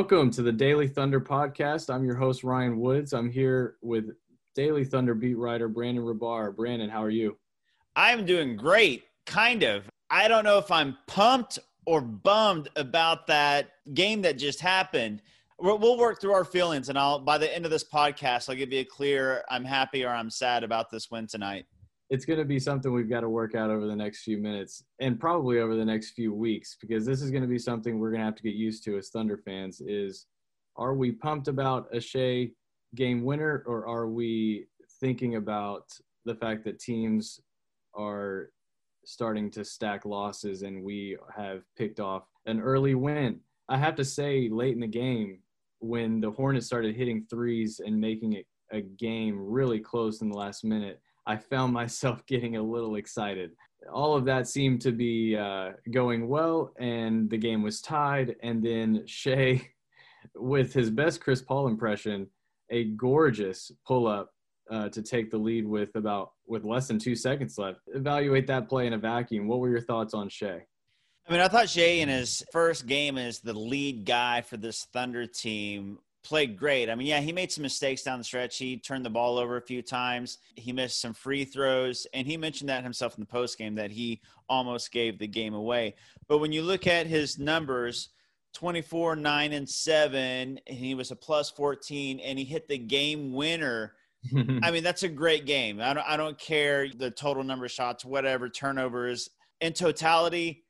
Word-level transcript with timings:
Welcome 0.00 0.30
to 0.30 0.42
the 0.42 0.50
Daily 0.50 0.88
Thunder 0.88 1.20
podcast. 1.20 1.94
I'm 1.94 2.06
your 2.06 2.14
host, 2.14 2.42
Ryan 2.42 2.80
Woods. 2.80 3.12
I'm 3.12 3.30
here 3.30 3.76
with 3.82 4.12
Daily 4.54 4.82
Thunder 4.82 5.14
beat 5.14 5.36
writer 5.36 5.68
Brandon 5.68 6.02
Rahbar. 6.02 6.56
Brandon, 6.56 6.88
how 6.88 7.04
are 7.04 7.10
you? 7.10 7.36
I'm 7.96 8.24
doing 8.24 8.56
great, 8.56 9.04
kind 9.26 9.62
of. 9.62 9.90
I 10.08 10.26
don't 10.26 10.42
know 10.42 10.56
if 10.56 10.70
I'm 10.70 10.96
pumped 11.06 11.58
or 11.84 12.00
bummed 12.00 12.70
about 12.76 13.26
that 13.26 13.72
game 13.92 14.22
that 14.22 14.38
just 14.38 14.58
happened. 14.58 15.20
We'll 15.58 15.98
work 15.98 16.18
through 16.18 16.32
our 16.32 16.46
feelings, 16.46 16.88
and 16.88 16.98
I'll 16.98 17.18
by 17.18 17.36
the 17.36 17.54
end 17.54 17.66
of 17.66 17.70
this 17.70 17.84
podcast, 17.84 18.48
I'll 18.48 18.56
give 18.56 18.72
you 18.72 18.80
a 18.80 18.84
clear 18.84 19.44
I'm 19.50 19.66
happy 19.66 20.02
or 20.06 20.08
I'm 20.08 20.30
sad 20.30 20.64
about 20.64 20.90
this 20.90 21.10
win 21.10 21.26
tonight. 21.26 21.66
It's 22.10 22.24
going 22.24 22.40
to 22.40 22.44
be 22.44 22.58
something 22.58 22.92
we've 22.92 23.08
got 23.08 23.20
to 23.20 23.28
work 23.28 23.54
out 23.54 23.70
over 23.70 23.86
the 23.86 23.94
next 23.94 24.24
few 24.24 24.36
minutes 24.36 24.82
and 24.98 25.18
probably 25.18 25.60
over 25.60 25.76
the 25.76 25.84
next 25.84 26.10
few 26.10 26.34
weeks 26.34 26.76
because 26.80 27.06
this 27.06 27.22
is 27.22 27.30
going 27.30 27.42
to 27.42 27.48
be 27.48 27.58
something 27.58 27.98
we're 27.98 28.10
going 28.10 28.20
to 28.20 28.24
have 28.24 28.34
to 28.34 28.42
get 28.42 28.54
used 28.54 28.82
to 28.84 28.98
as 28.98 29.10
Thunder 29.10 29.36
fans. 29.44 29.80
Is 29.80 30.26
are 30.76 30.94
we 30.94 31.12
pumped 31.12 31.46
about 31.46 31.86
a 31.94 32.00
Shai 32.00 32.50
game 32.96 33.22
winner, 33.22 33.62
or 33.66 33.86
are 33.86 34.08
we 34.08 34.66
thinking 34.98 35.36
about 35.36 35.84
the 36.24 36.34
fact 36.34 36.64
that 36.64 36.80
teams 36.80 37.40
are 37.94 38.50
starting 39.04 39.50
to 39.52 39.64
stack 39.64 40.04
losses 40.04 40.62
and 40.62 40.82
we 40.82 41.16
have 41.36 41.62
picked 41.76 42.00
off 42.00 42.24
an 42.46 42.60
early 42.60 42.94
win? 42.96 43.38
I 43.68 43.78
have 43.78 43.94
to 43.96 44.04
say, 44.04 44.48
late 44.48 44.74
in 44.74 44.80
the 44.80 44.88
game, 44.88 45.40
when 45.78 46.20
the 46.20 46.30
Hornets 46.30 46.66
started 46.66 46.96
hitting 46.96 47.24
threes 47.30 47.80
and 47.84 48.00
making 48.00 48.32
it 48.32 48.46
a 48.72 48.80
game 48.80 49.38
really 49.38 49.78
close 49.78 50.22
in 50.22 50.28
the 50.28 50.36
last 50.36 50.64
minute, 50.64 51.00
I 51.26 51.36
found 51.36 51.72
myself 51.72 52.24
getting 52.26 52.56
a 52.56 52.62
little 52.62 52.96
excited. 52.96 53.52
All 53.92 54.14
of 54.14 54.24
that 54.26 54.46
seemed 54.46 54.82
to 54.82 54.92
be 54.92 55.36
uh, 55.36 55.70
going 55.90 56.28
well, 56.28 56.72
and 56.78 57.30
the 57.30 57.38
game 57.38 57.62
was 57.62 57.80
tied. 57.80 58.36
And 58.42 58.62
then 58.62 59.04
Shai, 59.06 59.68
with 60.34 60.72
his 60.72 60.90
best 60.90 61.20
Chris 61.20 61.40
Paul 61.40 61.68
impression, 61.68 62.26
a 62.70 62.84
gorgeous 62.84 63.72
pull 63.86 64.06
up 64.06 64.30
uh, 64.70 64.88
to 64.90 65.02
take 65.02 65.30
the 65.30 65.38
lead 65.38 65.66
with 65.66 65.96
about 65.96 66.32
with 66.46 66.64
less 66.64 66.88
than 66.88 66.98
two 66.98 67.16
seconds 67.16 67.58
left. 67.58 67.80
Evaluate 67.88 68.46
that 68.46 68.68
play 68.68 68.86
in 68.86 68.92
a 68.92 68.98
vacuum. 68.98 69.48
What 69.48 69.60
were 69.60 69.70
your 69.70 69.80
thoughts 69.80 70.14
on 70.14 70.28
Shai? 70.28 70.62
I 71.28 71.32
mean, 71.32 71.40
I 71.40 71.48
thought 71.48 71.68
Shai 71.68 72.00
in 72.00 72.08
his 72.08 72.44
first 72.52 72.86
game 72.86 73.18
as 73.18 73.40
the 73.40 73.52
lead 73.52 74.04
guy 74.04 74.40
for 74.42 74.56
this 74.56 74.84
Thunder 74.92 75.26
team 75.26 75.98
played 76.22 76.56
great. 76.56 76.90
I 76.90 76.94
mean, 76.94 77.06
yeah, 77.06 77.20
he 77.20 77.32
made 77.32 77.50
some 77.50 77.62
mistakes 77.62 78.02
down 78.02 78.18
the 78.18 78.24
stretch. 78.24 78.58
He 78.58 78.76
turned 78.76 79.04
the 79.04 79.10
ball 79.10 79.38
over 79.38 79.56
a 79.56 79.62
few 79.62 79.82
times. 79.82 80.38
He 80.56 80.72
missed 80.72 81.00
some 81.00 81.14
free 81.14 81.44
throws, 81.44 82.06
and 82.12 82.26
he 82.26 82.36
mentioned 82.36 82.68
that 82.68 82.84
himself 82.84 83.16
in 83.16 83.20
the 83.20 83.26
post 83.26 83.58
game 83.58 83.74
that 83.76 83.90
he 83.90 84.20
almost 84.48 84.92
gave 84.92 85.18
the 85.18 85.26
game 85.26 85.54
away. 85.54 85.94
But 86.28 86.38
when 86.38 86.52
you 86.52 86.62
look 86.62 86.86
at 86.86 87.06
his 87.06 87.38
numbers, 87.38 88.10
24, 88.54 89.16
9, 89.16 89.52
and 89.52 89.68
7, 89.68 90.18
and 90.18 90.60
he 90.66 90.94
was 90.94 91.10
a 91.10 91.16
plus 91.16 91.50
14, 91.50 92.20
and 92.20 92.38
he 92.38 92.44
hit 92.44 92.68
the 92.68 92.78
game 92.78 93.32
winner. 93.32 93.94
I 94.62 94.70
mean, 94.70 94.82
that's 94.82 95.02
a 95.02 95.08
great 95.08 95.46
game. 95.46 95.80
I 95.80 95.94
don't, 95.94 96.06
I 96.06 96.16
don't 96.16 96.38
care 96.38 96.88
the 96.88 97.10
total 97.10 97.44
number 97.44 97.64
of 97.64 97.70
shots, 97.70 98.04
whatever, 98.04 98.48
turnovers. 98.48 99.30
In 99.60 99.72
totality, 99.72 100.64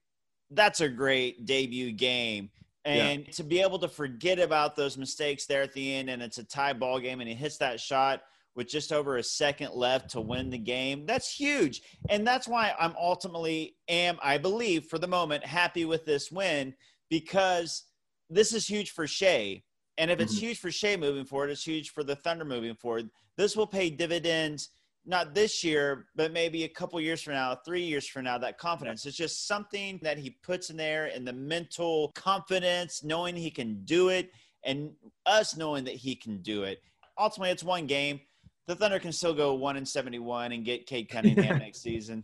that's 0.50 0.80
a 0.80 0.88
great 0.88 1.46
debut 1.46 1.92
game. 1.92 2.50
And 2.84 3.24
yeah. 3.26 3.32
to 3.32 3.44
be 3.44 3.60
able 3.60 3.78
to 3.80 3.88
forget 3.88 4.38
about 4.38 4.74
those 4.74 4.96
mistakes 4.96 5.46
there 5.46 5.62
at 5.62 5.72
the 5.74 5.94
end, 5.94 6.08
and 6.08 6.22
it's 6.22 6.38
a 6.38 6.44
tie 6.44 6.72
ball 6.72 6.98
game, 6.98 7.20
and 7.20 7.28
he 7.28 7.34
hits 7.34 7.58
that 7.58 7.78
shot 7.78 8.22
with 8.56 8.68
just 8.68 8.92
over 8.92 9.16
a 9.16 9.22
second 9.22 9.72
left 9.74 10.10
to 10.10 10.20
win 10.20 10.50
the 10.50 10.58
game, 10.58 11.06
that's 11.06 11.32
huge. 11.32 11.82
And 12.08 12.26
that's 12.26 12.48
why 12.48 12.74
I'm 12.78 12.94
ultimately 12.98 13.76
am, 13.88 14.18
I 14.22 14.38
believe, 14.38 14.86
for 14.86 14.98
the 14.98 15.06
moment, 15.06 15.44
happy 15.44 15.84
with 15.84 16.04
this 16.04 16.30
win 16.30 16.74
because 17.08 17.84
this 18.28 18.52
is 18.52 18.66
huge 18.66 18.90
for 18.90 19.06
Shai. 19.06 19.62
And 19.98 20.10
if 20.10 20.20
it's 20.20 20.34
mm-hmm. 20.34 20.46
huge 20.46 20.58
for 20.58 20.70
Shai 20.70 20.96
moving 20.96 21.24
forward, 21.24 21.50
it's 21.50 21.66
huge 21.66 21.90
for 21.90 22.02
the 22.02 22.16
Thunder 22.16 22.44
moving 22.44 22.74
forward. 22.74 23.10
This 23.36 23.56
will 23.56 23.66
pay 23.66 23.90
dividends 23.90 24.70
not 25.06 25.34
this 25.34 25.64
year, 25.64 26.06
but 26.14 26.32
maybe 26.32 26.64
a 26.64 26.68
couple 26.68 27.00
years 27.00 27.22
from 27.22 27.34
now, 27.34 27.54
three 27.54 27.82
years 27.82 28.06
from 28.06 28.24
now, 28.24 28.38
that 28.38 28.58
confidence. 28.58 29.06
It's 29.06 29.16
just 29.16 29.46
something 29.46 29.98
that 30.02 30.18
he 30.18 30.36
puts 30.42 30.70
in 30.70 30.76
there 30.76 31.06
and 31.06 31.26
the 31.26 31.32
mental 31.32 32.12
confidence, 32.14 33.02
knowing 33.02 33.34
he 33.34 33.50
can 33.50 33.82
do 33.84 34.10
it, 34.10 34.30
and 34.64 34.92
us 35.26 35.56
knowing 35.56 35.84
that 35.84 35.94
he 35.94 36.14
can 36.14 36.42
do 36.42 36.64
it. 36.64 36.82
Ultimately, 37.18 37.50
it's 37.50 37.64
one 37.64 37.86
game. 37.86 38.20
The 38.66 38.76
Thunder 38.76 38.98
can 38.98 39.12
still 39.12 39.34
go 39.34 39.54
one 39.54 39.76
and 39.76 39.88
seventy-one 39.88 40.52
and 40.52 40.64
get 40.64 40.86
Cade 40.86 41.08
Cunningham 41.08 41.58
next 41.60 41.80
season. 41.82 42.22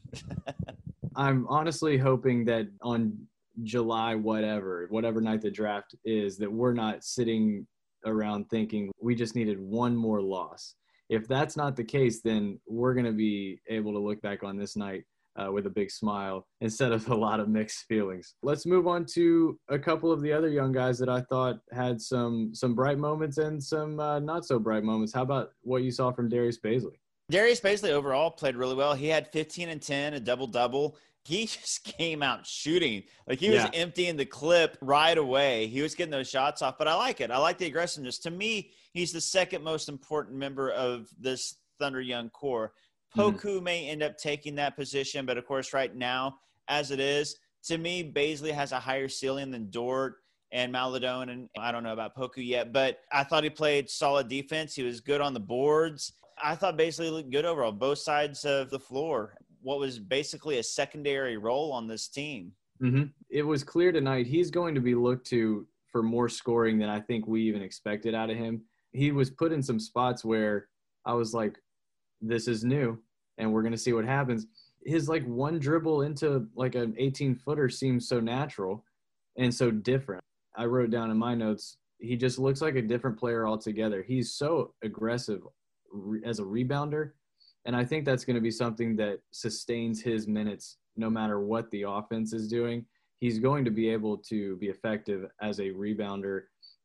I'm 1.17 1.47
honestly 1.49 1.97
hoping 1.97 2.45
that 2.45 2.69
on 2.83 3.27
July, 3.63 4.15
whatever, 4.15 4.87
whatever 4.91 5.21
night 5.21 5.41
the 5.41 5.51
draft 5.51 5.95
is, 6.05 6.37
that 6.39 6.53
we're 6.53 6.75
not 6.75 7.05
sitting 7.05 7.67
around 8.05 8.49
thinking 8.51 8.93
we 9.01 9.15
just 9.15 9.35
needed 9.35 9.59
one 9.59 9.97
more 9.97 10.21
loss 10.21 10.75
if 11.09 11.29
that's 11.29 11.57
not 11.57 11.77
the 11.77 11.85
case, 11.85 12.21
then 12.23 12.59
we're 12.67 12.95
going 12.95 13.07
to 13.07 13.13
be 13.13 13.61
able 13.69 13.93
to 13.93 13.99
look 13.99 14.21
back 14.23 14.43
on 14.43 14.57
this 14.57 14.77
night 14.77 15.05
uh, 15.37 15.51
with 15.53 15.67
a 15.67 15.71
big 15.71 15.91
smile 15.91 16.47
instead 16.61 16.93
of 16.93 17.09
a 17.11 17.15
lot 17.15 17.41
of 17.41 17.49
mixed 17.49 17.85
feelings. 17.89 18.35
Let's 18.43 18.67
move 18.67 18.87
on 18.87 19.07
to 19.15 19.59
a 19.69 19.79
couple 19.79 20.11
of 20.11 20.23
the 20.23 20.33
other 20.33 20.49
young 20.49 20.73
guys 20.73 20.99
that 20.99 21.09
I 21.09 21.23
thought 21.23 21.57
had 21.73 22.01
some 22.01 22.51
some 22.55 22.75
bright 22.75 22.99
moments 22.99 23.39
and 23.39 23.63
some 23.63 24.01
uh, 24.01 24.19
not 24.19 24.47
so 24.47 24.59
bright 24.59 24.85
moments. 24.85 25.13
How 25.13 25.23
about 25.23 25.51
what 25.63 25.83
you 25.83 25.91
saw 25.91 26.13
from 26.13 26.29
Darius 26.29 26.59
Bazley? 26.59 26.99
Darius 27.31 27.61
Bazley 27.61 27.91
overall 27.91 28.31
played 28.31 28.57
really 28.57 28.77
well. 28.77 28.95
He 28.95 29.09
had 29.09 29.33
15 29.33 29.69
and 29.69 29.83
10, 29.83 30.15
a 30.15 30.21
double 30.21 30.47
double 30.47 30.97
he 31.27 31.47
just 31.47 31.85
came 31.85 32.23
out 32.23 32.47
shooting. 32.47 33.03
Like 33.27 33.41
he 33.41 33.51
was 33.51 33.65
yeah. 33.65 33.71
emptying 33.75 34.17
the 34.17 34.25
clip 34.25 34.79
right 34.81 35.17
away. 35.17 35.67
He 35.67 35.83
was 35.83 35.95
getting 35.95 36.13
those 36.13 36.31
shots 36.31 36.63
off, 36.63 36.79
but 36.79 36.89
I 36.89 36.95
like 36.95 37.21
it. 37.21 37.31
I 37.31 37.39
like 37.39 37.59
the 37.59 37.67
aggressiveness. 37.67 38.19
To 38.21 38.31
me, 38.31 38.71
he's 38.93 39.13
the 39.13 39.21
second 39.21 39.63
most 39.63 39.89
important 39.89 40.37
member 40.37 40.71
of 40.71 41.09
this 41.19 41.57
Thunder 41.79 42.01
Young 42.01 42.31
core. 42.31 42.73
Mm-hmm. 43.17 43.37
Poku 43.37 43.57
mm-hmm. 43.57 43.65
may 43.65 43.89
end 43.89 44.03
up 44.03 44.17
taking 44.17 44.55
that 44.57 44.77
position, 44.77 45.27
but 45.27 45.37
of 45.37 45.47
course, 45.47 45.73
right 45.73 45.95
now, 45.95 46.39
as 46.69 46.91
it 46.91 47.01
is, 47.01 47.37
to 47.65 47.79
me, 47.79 48.13
Bazley 48.13 48.53
has 48.53 48.73
a 48.73 48.81
higher 48.81 49.09
ceiling 49.09 49.51
than 49.51 49.71
Dort 49.71 50.17
and 50.53 50.71
Maledon. 50.71 51.29
And 51.31 51.49
I 51.59 51.73
don't 51.73 51.83
know 51.83 51.93
about 51.93 52.15
Poku 52.17 52.47
yet, 52.47 52.73
but 52.73 53.01
I 53.11 53.25
thought 53.25 53.43
he 53.43 53.51
played 53.51 53.91
solid 53.91 54.29
defense. 54.29 54.75
He 54.75 54.85
was 54.85 55.01
good 55.01 55.21
on 55.21 55.35
the 55.35 55.41
boards. 55.41 56.13
I 56.41 56.55
thought 56.55 56.79
Bazley 56.79 57.11
looked 57.11 57.31
good 57.31 57.47
overall, 57.47 57.73
both 57.73 57.99
sides 57.99 58.45
of 58.45 58.71
the 58.71 58.79
floor 58.79 59.35
what 59.67 59.81
was 59.81 59.99
basically 59.99 60.59
a 60.59 60.63
secondary 60.63 61.37
role 61.37 61.73
on 61.73 61.89
this 61.89 62.07
team. 62.07 62.53
Mm-hmm. 62.81 63.07
It 63.29 63.43
was 63.43 63.65
clear 63.65 63.91
tonight 63.91 64.25
he's 64.25 64.49
going 64.49 64.77
to 64.77 64.81
be 64.81 64.95
looked 64.95 65.27
to 65.31 65.67
for 65.91 66.05
more 66.05 66.29
scoring 66.29 66.79
than 66.79 66.89
I 66.89 67.01
think 67.01 67.27
we 67.27 67.43
even 67.43 67.63
expected 67.63 68.15
out 68.15 68.31
of 68.31 68.37
him. 68.37 68.63
He 68.93 69.11
was 69.11 69.29
put 69.29 69.51
in 69.51 69.61
some 69.61 69.81
spots 69.81 70.25
where 70.25 70.69
I 71.05 71.15
was 71.15 71.35
like, 71.35 71.59
this 72.21 72.47
is 72.47 72.63
new 72.63 72.97
and 73.39 73.53
we're 73.53 73.63
going 73.63 73.73
to 73.73 73.79
see 73.79 73.93
what 73.93 74.05
happens. 74.05 74.47
His 74.85 75.09
like 75.09 75.27
one 75.27 75.59
dribble 75.59 76.03
into 76.03 76.47
like 76.55 76.77
an 76.77 76.95
18 76.97 77.35
footer 77.35 77.69
seems 77.69 78.09
so 78.09 78.21
natural 78.21 78.85
and 79.37 79.53
so 79.53 79.73
different. 79.73 80.23
I 80.57 80.67
wrote 80.67 80.91
down 80.91 81.11
in 81.11 81.17
my 81.17 81.35
notes, 81.35 81.79
he 81.99 82.15
just 82.15 82.39
looks 82.39 82.63
like 82.63 82.77
a 82.77 82.83
different 82.83 83.19
player 83.19 83.49
altogether. 83.49 84.05
He's 84.05 84.33
so 84.33 84.75
aggressive 84.85 85.41
as 86.25 86.39
a 86.39 86.45
rebounder 86.45 87.11
and 87.67 87.75
I 87.75 87.85
think 87.85 88.05
that's 88.05 88.25
going 88.25 88.37
to 88.37 88.41
be 88.41 88.51
something 88.51 88.95
that 88.97 89.19
sustains 89.33 90.01
his 90.01 90.29
minutes 90.29 90.79
no 90.97 91.11
matter 91.11 91.41
what 91.41 91.71
the 91.73 91.83
offense 91.83 92.33
is 92.33 92.49
doing. 92.49 92.87
He's 93.19 93.41
going 93.41 93.65
to 93.65 93.71
be 93.71 93.89
able 93.89 94.19
to 94.19 94.57
be 94.57 94.69
effective 94.69 95.27
as 95.43 95.59
a 95.59 95.71
rebounder, 95.71 96.43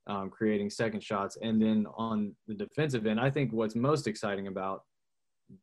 um, 0.08 0.30
creating 0.32 0.72
second 0.72 1.04
shots. 1.04 1.38
And 1.42 1.62
then 1.62 1.86
on 1.96 2.36
the 2.48 2.56
defensive 2.56 3.06
end, 3.06 3.20
I 3.20 3.30
think 3.30 3.54
what's 3.54 3.76
most 3.76 4.08
exciting 4.08 4.48
about 4.48 4.84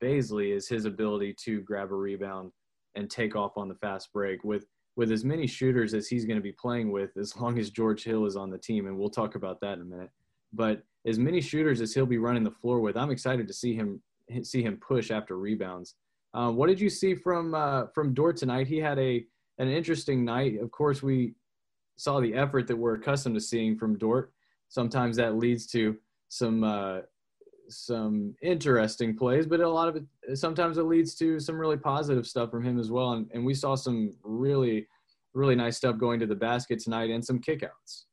Bazley 0.00 0.54
is 0.54 0.68
his 0.68 0.84
ability 0.84 1.34
to 1.44 1.62
grab 1.62 1.90
a 1.90 1.96
rebound 1.96 2.52
and 2.94 3.10
take 3.10 3.34
off 3.34 3.56
on 3.56 3.68
the 3.68 3.74
fast 3.76 4.12
break 4.12 4.44
with 4.44 4.66
with 4.96 5.12
as 5.12 5.24
many 5.24 5.46
shooters 5.46 5.94
as 5.94 6.08
he's 6.08 6.24
going 6.24 6.36
to 6.36 6.42
be 6.42 6.52
playing 6.52 6.90
with 6.90 7.16
as 7.16 7.36
long 7.36 7.58
as 7.58 7.70
George 7.70 8.02
Hill 8.02 8.26
is 8.26 8.36
on 8.36 8.50
the 8.50 8.58
team 8.58 8.86
and 8.86 8.98
we'll 8.98 9.08
talk 9.08 9.36
about 9.36 9.60
that 9.60 9.74
in 9.74 9.82
a 9.82 9.84
minute 9.84 10.10
but 10.52 10.82
as 11.06 11.18
many 11.18 11.40
shooters 11.40 11.80
as 11.80 11.94
he'll 11.94 12.04
be 12.04 12.18
running 12.18 12.42
the 12.42 12.50
floor 12.50 12.80
with 12.80 12.96
I'm 12.96 13.10
excited 13.10 13.46
to 13.46 13.54
see 13.54 13.74
him 13.74 14.02
see 14.42 14.62
him 14.62 14.76
push 14.76 15.10
after 15.10 15.38
rebounds. 15.38 15.94
Um, 16.34 16.56
what 16.56 16.68
did 16.68 16.80
you 16.80 16.90
see 16.90 17.14
from 17.14 17.54
uh, 17.54 17.86
from 17.94 18.14
Dort 18.14 18.36
tonight? 18.36 18.66
He 18.66 18.78
had 18.78 18.98
a 18.98 19.24
an 19.58 19.68
interesting 19.68 20.24
night. 20.24 20.60
Of 20.60 20.70
course, 20.70 21.02
we 21.02 21.34
saw 21.96 22.20
the 22.20 22.34
effort 22.34 22.66
that 22.68 22.76
we're 22.76 22.94
accustomed 22.94 23.34
to 23.34 23.40
seeing 23.40 23.76
from 23.76 23.98
Dort. 23.98 24.32
Sometimes 24.68 25.16
that 25.16 25.36
leads 25.36 25.66
to 25.68 25.96
some 26.28 26.62
uh, 26.64 27.00
some 27.68 28.34
interesting 28.42 29.16
plays, 29.16 29.46
but 29.46 29.60
a 29.60 29.68
lot 29.68 29.88
of 29.88 29.96
it 29.96 30.36
sometimes 30.36 30.78
it 30.78 30.84
leads 30.84 31.14
to 31.16 31.40
some 31.40 31.58
really 31.58 31.76
positive 31.76 32.26
stuff 32.26 32.50
from 32.50 32.64
him 32.64 32.78
as 32.78 32.90
well. 32.90 33.12
And, 33.12 33.30
and 33.32 33.44
we 33.44 33.54
saw 33.54 33.74
some 33.74 34.14
really 34.22 34.86
really 35.34 35.54
nice 35.54 35.76
stuff 35.76 35.98
going 35.98 36.18
to 36.20 36.26
the 36.26 36.34
basket 36.34 36.78
tonight 36.80 37.10
and 37.10 37.24
some 37.24 37.40
kickouts. 37.40 38.04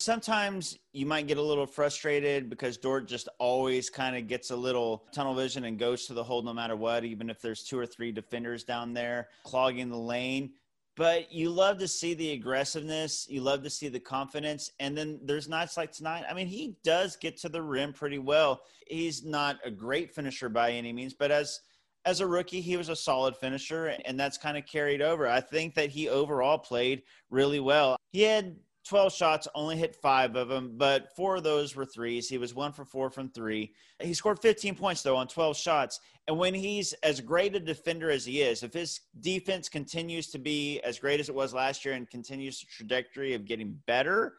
Sometimes 0.00 0.78
you 0.92 1.06
might 1.06 1.26
get 1.26 1.38
a 1.38 1.42
little 1.42 1.66
frustrated 1.66 2.50
because 2.50 2.76
Dort 2.76 3.08
just 3.08 3.28
always 3.38 3.88
kind 3.88 4.16
of 4.16 4.26
gets 4.26 4.50
a 4.50 4.56
little 4.56 5.04
tunnel 5.14 5.34
vision 5.34 5.64
and 5.64 5.78
goes 5.78 6.06
to 6.06 6.14
the 6.14 6.22
hole 6.24 6.42
no 6.42 6.52
matter 6.52 6.76
what, 6.76 7.04
even 7.04 7.30
if 7.30 7.40
there's 7.40 7.62
two 7.62 7.78
or 7.78 7.86
three 7.86 8.12
defenders 8.12 8.64
down 8.64 8.92
there 8.92 9.28
clogging 9.44 9.88
the 9.88 9.96
lane. 9.96 10.52
but 10.96 11.32
you 11.32 11.50
love 11.50 11.78
to 11.78 11.88
see 11.88 12.14
the 12.14 12.32
aggressiveness. 12.32 13.26
You 13.28 13.40
love 13.40 13.62
to 13.64 13.70
see 13.70 13.88
the 13.88 13.98
confidence. 13.98 14.70
And 14.78 14.96
then 14.96 15.18
there's 15.24 15.48
nights 15.48 15.76
like 15.76 15.90
tonight. 15.92 16.24
I 16.28 16.34
mean, 16.34 16.46
he 16.46 16.76
does 16.84 17.16
get 17.16 17.36
to 17.38 17.48
the 17.48 17.62
rim 17.62 17.92
pretty 17.92 18.18
well. 18.18 18.62
He's 18.86 19.24
not 19.24 19.58
a 19.64 19.70
great 19.70 20.14
finisher 20.14 20.48
by 20.48 20.70
any 20.70 20.92
means, 20.92 21.14
but 21.14 21.30
as 21.30 21.60
as 22.06 22.20
a 22.20 22.26
rookie, 22.26 22.60
he 22.60 22.76
was 22.76 22.90
a 22.90 22.96
solid 22.96 23.34
finisher, 23.34 23.86
and 24.04 24.20
that's 24.20 24.36
kind 24.36 24.58
of 24.58 24.66
carried 24.66 25.00
over. 25.00 25.26
I 25.26 25.40
think 25.40 25.74
that 25.76 25.88
he 25.88 26.10
overall 26.10 26.58
played 26.58 27.02
really 27.30 27.60
well. 27.60 27.96
He 28.12 28.20
had 28.20 28.56
12 28.88 29.12
shots, 29.14 29.48
only 29.54 29.76
hit 29.76 29.96
five 29.96 30.36
of 30.36 30.48
them, 30.48 30.74
but 30.76 31.14
four 31.16 31.36
of 31.36 31.42
those 31.42 31.74
were 31.74 31.86
threes. 31.86 32.28
He 32.28 32.36
was 32.36 32.54
one 32.54 32.72
for 32.72 32.84
four 32.84 33.08
from 33.08 33.30
three. 33.30 33.72
He 34.02 34.12
scored 34.12 34.40
15 34.40 34.74
points, 34.74 35.02
though, 35.02 35.16
on 35.16 35.26
12 35.26 35.56
shots. 35.56 36.00
And 36.28 36.38
when 36.38 36.54
he's 36.54 36.92
as 37.02 37.20
great 37.20 37.56
a 37.56 37.60
defender 37.60 38.10
as 38.10 38.26
he 38.26 38.42
is, 38.42 38.62
if 38.62 38.74
his 38.74 39.00
defense 39.20 39.68
continues 39.68 40.30
to 40.32 40.38
be 40.38 40.80
as 40.80 40.98
great 40.98 41.18
as 41.18 41.28
it 41.28 41.34
was 41.34 41.54
last 41.54 41.84
year 41.84 41.94
and 41.94 42.08
continues 42.08 42.60
the 42.60 42.66
trajectory 42.66 43.32
of 43.32 43.46
getting 43.46 43.78
better, 43.86 44.34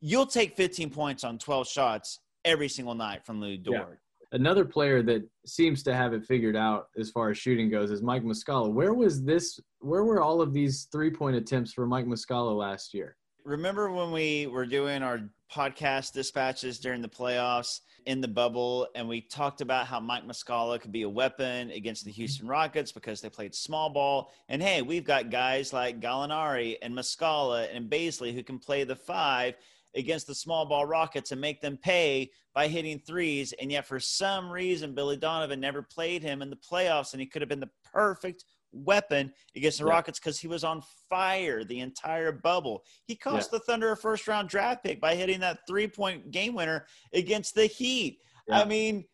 you'll 0.00 0.26
take 0.26 0.56
15 0.56 0.90
points 0.90 1.22
on 1.22 1.38
12 1.38 1.68
shots 1.68 2.20
every 2.44 2.68
single 2.68 2.94
night 2.94 3.24
from 3.24 3.40
Lu 3.40 3.56
Dort. 3.56 3.88
Yeah. 3.90 3.94
Another 4.32 4.64
player 4.64 5.02
that 5.04 5.22
seems 5.46 5.82
to 5.84 5.94
have 5.94 6.12
it 6.12 6.24
figured 6.24 6.56
out 6.56 6.88
as 6.98 7.10
far 7.10 7.30
as 7.30 7.38
shooting 7.38 7.70
goes 7.70 7.90
is 7.90 8.02
Mike 8.02 8.24
Muscala. 8.24 8.70
Where 8.70 8.92
was 8.92 9.24
this? 9.24 9.58
Where 9.78 10.04
were 10.04 10.20
all 10.20 10.42
of 10.42 10.52
these 10.52 10.88
three 10.92 11.10
point 11.10 11.36
attempts 11.36 11.72
for 11.72 11.86
Mike 11.86 12.04
Muscala 12.04 12.54
last 12.54 12.92
year? 12.92 13.16
Remember 13.48 13.90
when 13.90 14.12
we 14.12 14.46
were 14.46 14.66
doing 14.66 15.02
our 15.02 15.20
podcast 15.50 16.12
dispatches 16.12 16.78
during 16.78 17.00
the 17.00 17.08
playoffs 17.08 17.80
in 18.04 18.20
the 18.20 18.28
bubble, 18.28 18.86
and 18.94 19.08
we 19.08 19.22
talked 19.22 19.62
about 19.62 19.86
how 19.86 19.98
Mike 19.98 20.26
Muscala 20.26 20.78
could 20.78 20.92
be 20.92 21.02
a 21.02 21.08
weapon 21.08 21.70
against 21.70 22.04
the 22.04 22.10
mm-hmm. 22.10 22.16
Houston 22.16 22.46
Rockets 22.46 22.92
because 22.92 23.22
they 23.22 23.30
played 23.30 23.54
small 23.54 23.88
ball. 23.88 24.30
And 24.50 24.62
hey, 24.62 24.82
we've 24.82 25.04
got 25.04 25.30
guys 25.30 25.72
like 25.72 25.98
Gallinari 25.98 26.76
and 26.82 26.94
Muscala 26.94 27.74
and 27.74 27.90
Bazley 27.90 28.34
who 28.34 28.42
can 28.42 28.58
play 28.58 28.84
the 28.84 28.96
five 28.96 29.54
against 29.94 30.26
the 30.26 30.34
small 30.34 30.66
ball 30.66 30.84
Rockets 30.84 31.32
and 31.32 31.40
make 31.40 31.62
them 31.62 31.78
pay 31.78 32.30
by 32.52 32.68
hitting 32.68 32.98
threes. 32.98 33.54
And 33.54 33.72
yet, 33.72 33.86
for 33.86 33.98
some 33.98 34.50
reason, 34.50 34.94
Billy 34.94 35.16
Donovan 35.16 35.60
never 35.60 35.80
played 35.80 36.22
him 36.22 36.42
in 36.42 36.50
the 36.50 36.56
playoffs, 36.56 37.12
and 37.14 37.20
he 37.20 37.26
could 37.26 37.40
have 37.40 37.48
been 37.48 37.60
the 37.60 37.70
perfect 37.92 38.44
weapon 38.84 39.32
against 39.56 39.78
the 39.78 39.84
yeah. 39.84 39.92
Rockets 39.92 40.18
because 40.18 40.38
he 40.38 40.48
was 40.48 40.64
on 40.64 40.82
fire 41.08 41.64
the 41.64 41.80
entire 41.80 42.32
bubble. 42.32 42.82
He 43.06 43.16
cost 43.16 43.50
yeah. 43.52 43.58
the 43.58 43.64
Thunder 43.64 43.92
a 43.92 43.96
first 43.96 44.26
round 44.28 44.48
draft 44.48 44.84
pick 44.84 45.00
by 45.00 45.14
hitting 45.14 45.40
that 45.40 45.60
three 45.66 45.88
point 45.88 46.30
game 46.30 46.54
winner 46.54 46.86
against 47.12 47.54
the 47.54 47.66
Heat. 47.66 48.18
I 48.50 48.64
mean, 48.64 49.04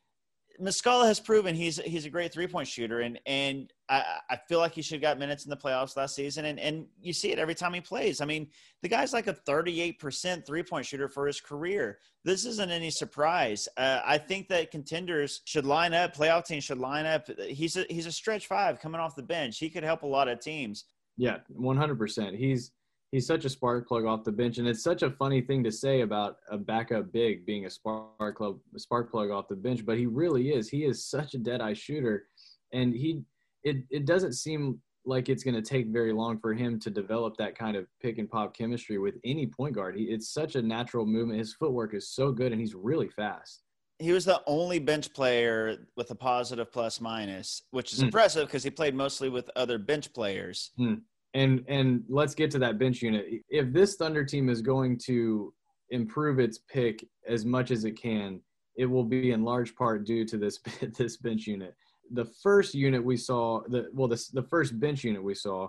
Muscala 0.60 1.06
has 1.06 1.20
proven 1.20 1.54
he's 1.54 1.78
he's 1.78 2.04
a 2.04 2.10
great 2.10 2.32
three 2.32 2.46
point 2.46 2.68
shooter, 2.68 3.00
and 3.00 3.18
and 3.26 3.72
I, 3.88 4.04
I 4.30 4.38
feel 4.48 4.58
like 4.58 4.72
he 4.72 4.82
should 4.82 4.94
have 4.94 5.02
got 5.02 5.18
minutes 5.18 5.44
in 5.44 5.50
the 5.50 5.56
playoffs 5.56 5.96
last 5.96 6.14
season, 6.14 6.44
and 6.44 6.60
and 6.60 6.86
you 7.00 7.12
see 7.12 7.32
it 7.32 7.38
every 7.38 7.54
time 7.54 7.74
he 7.74 7.80
plays. 7.80 8.20
I 8.20 8.24
mean, 8.24 8.48
the 8.82 8.88
guy's 8.88 9.12
like 9.12 9.26
a 9.26 9.32
thirty 9.32 9.80
eight 9.80 9.98
percent 9.98 10.46
three 10.46 10.62
point 10.62 10.86
shooter 10.86 11.08
for 11.08 11.26
his 11.26 11.40
career. 11.40 11.98
This 12.24 12.44
isn't 12.44 12.70
any 12.70 12.90
surprise. 12.90 13.68
Uh, 13.76 14.00
I 14.04 14.18
think 14.18 14.48
that 14.48 14.70
contenders 14.70 15.42
should 15.44 15.66
line 15.66 15.94
up, 15.94 16.16
playoff 16.16 16.46
teams 16.46 16.64
should 16.64 16.78
line 16.78 17.06
up. 17.06 17.28
He's 17.48 17.76
a 17.76 17.84
he's 17.90 18.06
a 18.06 18.12
stretch 18.12 18.46
five 18.46 18.80
coming 18.80 19.00
off 19.00 19.16
the 19.16 19.22
bench. 19.22 19.58
He 19.58 19.70
could 19.70 19.84
help 19.84 20.02
a 20.02 20.06
lot 20.06 20.28
of 20.28 20.40
teams. 20.40 20.84
Yeah, 21.16 21.38
one 21.48 21.76
hundred 21.76 21.98
percent. 21.98 22.36
He's 22.36 22.72
he's 23.14 23.28
such 23.28 23.44
a 23.44 23.48
spark 23.48 23.86
plug 23.86 24.04
off 24.04 24.24
the 24.24 24.32
bench, 24.32 24.58
and 24.58 24.66
it's 24.66 24.82
such 24.82 25.02
a 25.02 25.10
funny 25.12 25.40
thing 25.40 25.62
to 25.62 25.70
say 25.70 26.00
about 26.00 26.38
a 26.50 26.58
backup 26.58 27.12
big 27.12 27.46
being 27.46 27.64
a 27.64 27.70
spark 27.70 28.36
plug, 28.36 28.58
a 28.74 28.78
spark 28.78 29.08
plug 29.08 29.30
off 29.30 29.46
the 29.46 29.54
bench, 29.54 29.86
but 29.86 29.96
he 29.96 30.06
really 30.06 30.48
is. 30.48 30.68
He 30.68 30.84
is 30.84 31.06
such 31.06 31.34
a 31.34 31.38
dead 31.38 31.60
eye 31.60 31.74
shooter, 31.74 32.24
and 32.72 32.92
he 32.92 33.22
it 33.62 33.76
it 33.88 34.04
doesn't 34.04 34.32
seem 34.32 34.80
like 35.06 35.28
it's 35.28 35.44
going 35.44 35.54
to 35.54 35.62
take 35.62 35.86
very 35.86 36.12
long 36.12 36.40
for 36.40 36.54
him 36.54 36.80
to 36.80 36.90
develop 36.90 37.36
that 37.36 37.56
kind 37.56 37.76
of 37.76 37.86
pick 38.02 38.18
and 38.18 38.28
pop 38.28 38.56
chemistry 38.56 38.98
with 38.98 39.14
any 39.24 39.46
point 39.46 39.76
guard. 39.76 39.94
He, 39.96 40.04
it's 40.04 40.32
such 40.32 40.56
a 40.56 40.62
natural 40.62 41.06
movement. 41.06 41.38
His 41.38 41.54
footwork 41.54 41.94
is 41.94 42.08
so 42.08 42.32
good, 42.32 42.50
and 42.50 42.60
he's 42.60 42.74
really 42.74 43.08
fast. 43.10 43.62
He 44.00 44.10
was 44.10 44.24
the 44.24 44.42
only 44.48 44.80
bench 44.80 45.14
player 45.14 45.86
with 45.96 46.10
a 46.10 46.16
positive 46.16 46.72
plus 46.72 47.00
minus, 47.00 47.62
which 47.70 47.92
is 47.92 48.00
mm. 48.00 48.06
impressive 48.06 48.48
because 48.48 48.64
he 48.64 48.70
played 48.70 48.96
mostly 48.96 49.28
with 49.28 49.48
other 49.54 49.78
bench 49.78 50.12
players. 50.12 50.72
Mm 50.80 51.02
and 51.34 51.64
and 51.68 52.04
let's 52.08 52.34
get 52.34 52.50
to 52.52 52.58
that 52.60 52.78
bench 52.78 53.02
unit. 53.02 53.26
If 53.48 53.72
this 53.72 53.96
Thunder 53.96 54.24
team 54.24 54.48
is 54.48 54.62
going 54.62 54.98
to 55.06 55.52
improve 55.90 56.38
its 56.38 56.58
pick 56.68 57.06
as 57.28 57.44
much 57.44 57.70
as 57.70 57.84
it 57.84 58.00
can, 58.00 58.40
it 58.76 58.86
will 58.86 59.04
be 59.04 59.32
in 59.32 59.44
large 59.44 59.74
part 59.74 60.04
due 60.04 60.24
to 60.24 60.38
this 60.38 60.58
this 60.98 61.16
bench 61.16 61.46
unit. 61.46 61.74
The 62.12 62.26
first 62.42 62.74
unit 62.74 63.04
we 63.04 63.16
saw, 63.16 63.62
the 63.68 63.88
well, 63.92 64.08
the 64.08 64.22
the 64.32 64.42
first 64.42 64.78
bench 64.78 65.04
unit 65.04 65.22
we 65.22 65.34
saw, 65.34 65.68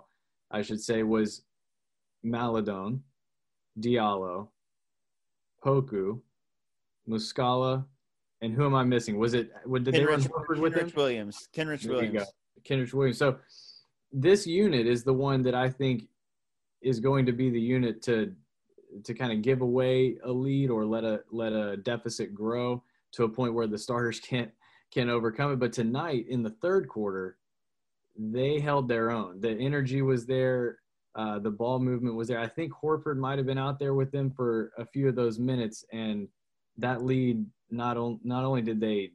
I 0.51 0.61
should 0.61 0.81
say, 0.81 1.03
was 1.03 1.41
Maledon, 2.23 3.01
Diallo, 3.79 4.49
Poku, 5.63 6.19
Muscala, 7.09 7.85
and 8.41 8.53
who 8.53 8.65
am 8.65 8.75
I 8.75 8.83
missing? 8.83 9.17
Was 9.17 9.33
it? 9.33 9.51
Did 9.51 9.85
Kenrich, 9.85 9.91
they 9.91 10.05
run 10.05 10.21
Horford 10.21 10.59
with 10.59 10.75
him? 10.75 10.91
Williams. 10.95 11.49
Kenrich 11.55 11.87
Williams. 11.87 12.27
Kenrich 12.63 12.93
Williams. 12.93 13.17
So 13.17 13.37
this 14.17 14.47
unit 14.47 14.87
is 14.87 15.03
the 15.03 15.13
one 15.13 15.41
that 15.41 15.53
I 15.53 15.69
think 15.69 16.07
is 16.81 17.01
going 17.01 17.25
to 17.25 17.33
be 17.33 17.49
the 17.49 17.59
unit 17.59 18.01
to 18.03 18.33
to 19.03 19.13
kind 19.13 19.33
of 19.33 19.41
give 19.41 19.61
away 19.61 20.17
a 20.23 20.31
lead 20.31 20.69
or 20.69 20.85
let 20.85 21.03
a 21.03 21.19
let 21.31 21.51
a 21.51 21.75
deficit 21.77 22.33
grow 22.33 22.81
to 23.11 23.25
a 23.25 23.29
point 23.29 23.53
where 23.53 23.67
the 23.67 23.77
starters 23.77 24.19
can't 24.29 24.51
can 24.91 25.09
overcome 25.09 25.51
it. 25.51 25.59
But 25.59 25.73
tonight 25.73 26.27
in 26.29 26.43
the 26.43 26.55
third 26.61 26.87
quarter, 26.87 27.37
they 28.17 28.59
held 28.59 28.87
their 28.87 29.11
own. 29.11 29.41
The 29.41 29.51
energy 29.51 30.01
was 30.01 30.25
there. 30.25 30.79
Uh, 31.13 31.39
the 31.39 31.51
ball 31.51 31.79
movement 31.79 32.15
was 32.15 32.29
there. 32.29 32.39
I 32.39 32.47
think 32.47 32.71
Horford 32.73 33.17
might 33.17 33.37
have 33.37 33.47
been 33.47 33.57
out 33.57 33.79
there 33.79 33.93
with 33.93 34.11
them 34.11 34.31
for 34.31 34.71
a 34.77 34.85
few 34.85 35.09
of 35.09 35.15
those 35.15 35.39
minutes, 35.39 35.83
and 35.91 36.27
that 36.77 37.03
lead 37.03 37.45
not 37.69 37.97
on, 37.97 38.19
not 38.23 38.43
only 38.45 38.61
did 38.61 38.79
they 38.79 39.11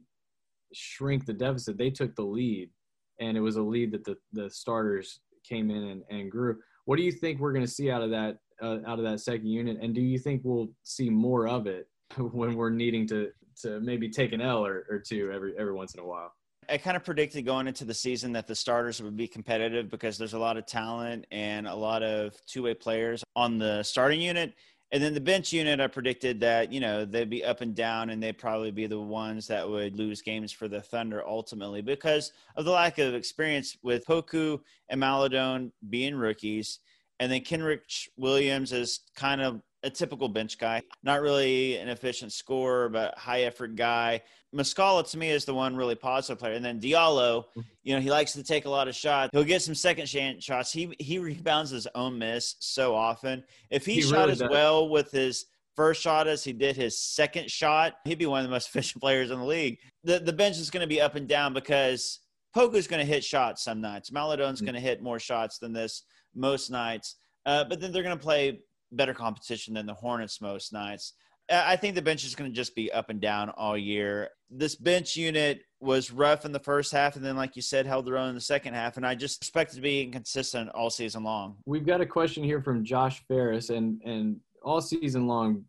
shrink 0.73 1.25
the 1.25 1.33
deficit, 1.33 1.77
they 1.77 1.91
took 1.91 2.15
the 2.15 2.23
lead 2.23 2.69
and 3.19 3.37
it 3.37 3.41
was 3.41 3.55
a 3.55 3.61
lead 3.61 3.91
that 3.91 4.03
the, 4.03 4.17
the 4.33 4.49
starters 4.49 5.19
came 5.43 5.69
in 5.69 5.83
and, 5.83 6.03
and 6.09 6.31
grew. 6.31 6.57
What 6.85 6.97
do 6.97 7.03
you 7.03 7.11
think 7.11 7.39
we're 7.39 7.53
going 7.53 7.65
to 7.65 7.71
see 7.71 7.91
out 7.91 8.01
of 8.01 8.09
that 8.11 8.37
uh, 8.61 8.77
out 8.85 8.99
of 8.99 9.05
that 9.05 9.19
second 9.19 9.47
unit, 9.47 9.77
and 9.81 9.95
do 9.95 10.01
you 10.01 10.19
think 10.19 10.41
we'll 10.43 10.69
see 10.83 11.09
more 11.09 11.47
of 11.47 11.67
it 11.67 11.87
when 12.17 12.55
we're 12.55 12.69
needing 12.69 13.07
to 13.07 13.29
to 13.61 13.79
maybe 13.79 14.09
take 14.09 14.33
an 14.33 14.41
L 14.41 14.65
or, 14.65 14.85
or 14.89 14.99
two 14.99 15.31
every 15.33 15.53
every 15.57 15.73
once 15.73 15.93
in 15.93 15.99
a 15.99 16.05
while? 16.05 16.31
I 16.69 16.77
kind 16.77 16.95
of 16.95 17.03
predicted 17.03 17.45
going 17.45 17.67
into 17.67 17.85
the 17.85 17.93
season 17.93 18.31
that 18.33 18.47
the 18.47 18.55
starters 18.55 19.01
would 19.01 19.17
be 19.17 19.27
competitive 19.27 19.89
because 19.89 20.17
there's 20.17 20.33
a 20.33 20.39
lot 20.39 20.57
of 20.57 20.65
talent 20.65 21.25
and 21.31 21.67
a 21.67 21.75
lot 21.75 22.03
of 22.03 22.35
two 22.45 22.63
way 22.63 22.73
players 22.73 23.23
on 23.35 23.57
the 23.57 23.83
starting 23.83 24.21
unit. 24.21 24.53
And 24.93 25.01
then 25.01 25.13
the 25.13 25.21
bench 25.21 25.53
unit, 25.53 25.79
I 25.79 25.87
predicted 25.87 26.41
that, 26.41 26.73
you 26.73 26.81
know, 26.81 27.05
they'd 27.05 27.29
be 27.29 27.45
up 27.45 27.61
and 27.61 27.73
down 27.73 28.09
and 28.09 28.21
they'd 28.21 28.37
probably 28.37 28.71
be 28.71 28.87
the 28.87 28.99
ones 28.99 29.47
that 29.47 29.67
would 29.67 29.95
lose 29.95 30.21
games 30.21 30.51
for 30.51 30.67
the 30.67 30.81
Thunder 30.81 31.25
ultimately 31.25 31.81
because 31.81 32.33
of 32.57 32.65
the 32.65 32.71
lack 32.71 32.97
of 32.97 33.15
experience 33.15 33.77
with 33.83 34.05
Poku 34.05 34.59
and 34.89 34.99
Maledon 34.99 35.71
being 35.89 36.15
rookies. 36.15 36.79
And 37.21 37.31
then 37.31 37.41
Kenrich 37.41 38.09
Williams 38.17 38.73
is 38.73 39.01
kind 39.15 39.39
of 39.39 39.61
a 39.83 39.89
typical 39.89 40.29
bench 40.29 40.57
guy, 40.57 40.81
not 41.03 41.21
really 41.21 41.77
an 41.77 41.89
efficient 41.89 42.31
scorer, 42.31 42.89
but 42.89 43.17
high 43.17 43.41
effort 43.41 43.75
guy. 43.75 44.21
Muscala 44.55 45.09
to 45.09 45.17
me 45.17 45.29
is 45.29 45.45
the 45.45 45.53
one 45.53 45.75
really 45.75 45.95
positive 45.95 46.39
player, 46.39 46.53
and 46.53 46.63
then 46.63 46.79
Diallo, 46.79 47.45
you 47.83 47.95
know, 47.95 48.01
he 48.01 48.11
likes 48.11 48.33
to 48.33 48.43
take 48.43 48.65
a 48.65 48.69
lot 48.69 48.87
of 48.87 48.95
shots. 48.95 49.29
He'll 49.31 49.43
get 49.43 49.61
some 49.61 49.75
second 49.75 50.07
chance 50.07 50.43
shots. 50.43 50.71
He 50.71 50.93
he 50.99 51.19
rebounds 51.19 51.71
his 51.71 51.87
own 51.95 52.17
miss 52.17 52.55
so 52.59 52.93
often. 52.93 53.43
If 53.69 53.85
he, 53.85 53.95
he 53.95 54.01
shot 54.01 54.19
really 54.19 54.33
as 54.33 54.39
does. 54.39 54.49
well 54.49 54.89
with 54.89 55.11
his 55.11 55.45
first 55.75 56.01
shot 56.01 56.27
as 56.27 56.43
he 56.43 56.51
did 56.51 56.75
his 56.75 56.99
second 56.99 57.49
shot, 57.49 57.93
he'd 58.03 58.19
be 58.19 58.25
one 58.25 58.41
of 58.41 58.45
the 58.45 58.51
most 58.51 58.67
efficient 58.69 59.01
players 59.01 59.31
in 59.31 59.39
the 59.39 59.45
league. 59.45 59.79
The 60.03 60.19
the 60.19 60.33
bench 60.33 60.57
is 60.57 60.69
going 60.69 60.81
to 60.81 60.87
be 60.87 61.01
up 61.01 61.15
and 61.15 61.27
down 61.27 61.53
because 61.53 62.19
Poku's 62.55 62.87
going 62.87 63.05
to 63.05 63.11
hit 63.11 63.23
shots 63.23 63.63
some 63.63 63.79
nights. 63.79 64.11
Maledon's 64.11 64.59
mm-hmm. 64.59 64.65
going 64.65 64.75
to 64.75 64.81
hit 64.81 65.01
more 65.01 65.19
shots 65.19 65.59
than 65.59 65.71
this 65.71 66.03
most 66.35 66.69
nights. 66.69 67.15
Uh, 67.45 67.63
but 67.63 67.79
then 67.79 67.91
they're 67.91 68.03
going 68.03 68.17
to 68.17 68.23
play 68.23 68.59
better 68.91 69.13
competition 69.13 69.73
than 69.73 69.85
the 69.85 69.93
Hornets 69.93 70.41
most 70.41 70.73
nights. 70.73 71.13
I 71.49 71.75
think 71.75 71.95
the 71.95 72.01
bench 72.01 72.23
is 72.23 72.35
going 72.35 72.49
to 72.49 72.55
just 72.55 72.75
be 72.75 72.91
up 72.91 73.09
and 73.09 73.19
down 73.19 73.49
all 73.49 73.77
year. 73.77 74.29
This 74.49 74.75
bench 74.75 75.17
unit 75.17 75.61
was 75.81 76.11
rough 76.11 76.45
in 76.45 76.51
the 76.51 76.59
first 76.59 76.91
half, 76.91 77.15
and 77.15 77.25
then, 77.25 77.35
like 77.35 77.55
you 77.55 77.61
said, 77.61 77.85
held 77.85 78.05
their 78.05 78.17
own 78.17 78.29
in 78.29 78.35
the 78.35 78.41
second 78.41 78.73
half. 78.73 78.95
And 78.95 79.05
I 79.05 79.15
just 79.15 79.41
expect 79.41 79.73
to 79.73 79.81
be 79.81 80.03
inconsistent 80.03 80.69
all 80.69 80.89
season 80.89 81.23
long. 81.23 81.57
We've 81.65 81.85
got 81.85 81.99
a 81.99 82.05
question 82.05 82.43
here 82.43 82.61
from 82.61 82.85
Josh 82.85 83.21
Ferris, 83.27 83.69
and 83.69 84.01
and 84.05 84.39
all 84.63 84.79
season 84.79 85.27
long, 85.27 85.65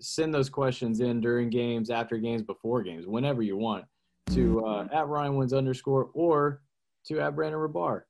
send 0.00 0.34
those 0.34 0.50
questions 0.50 1.00
in 1.00 1.20
during 1.20 1.48
games, 1.48 1.90
after 1.90 2.18
games, 2.18 2.42
before 2.42 2.82
games, 2.82 3.06
whenever 3.06 3.42
you 3.42 3.56
want, 3.56 3.84
to 4.30 4.64
uh, 4.66 4.88
at 4.92 5.06
Ryan 5.06 5.36
Wins 5.36 5.52
underscore 5.52 6.10
or 6.12 6.62
to 7.06 7.20
at 7.20 7.34
Brandon 7.34 7.60
Rahbar. 7.60 8.02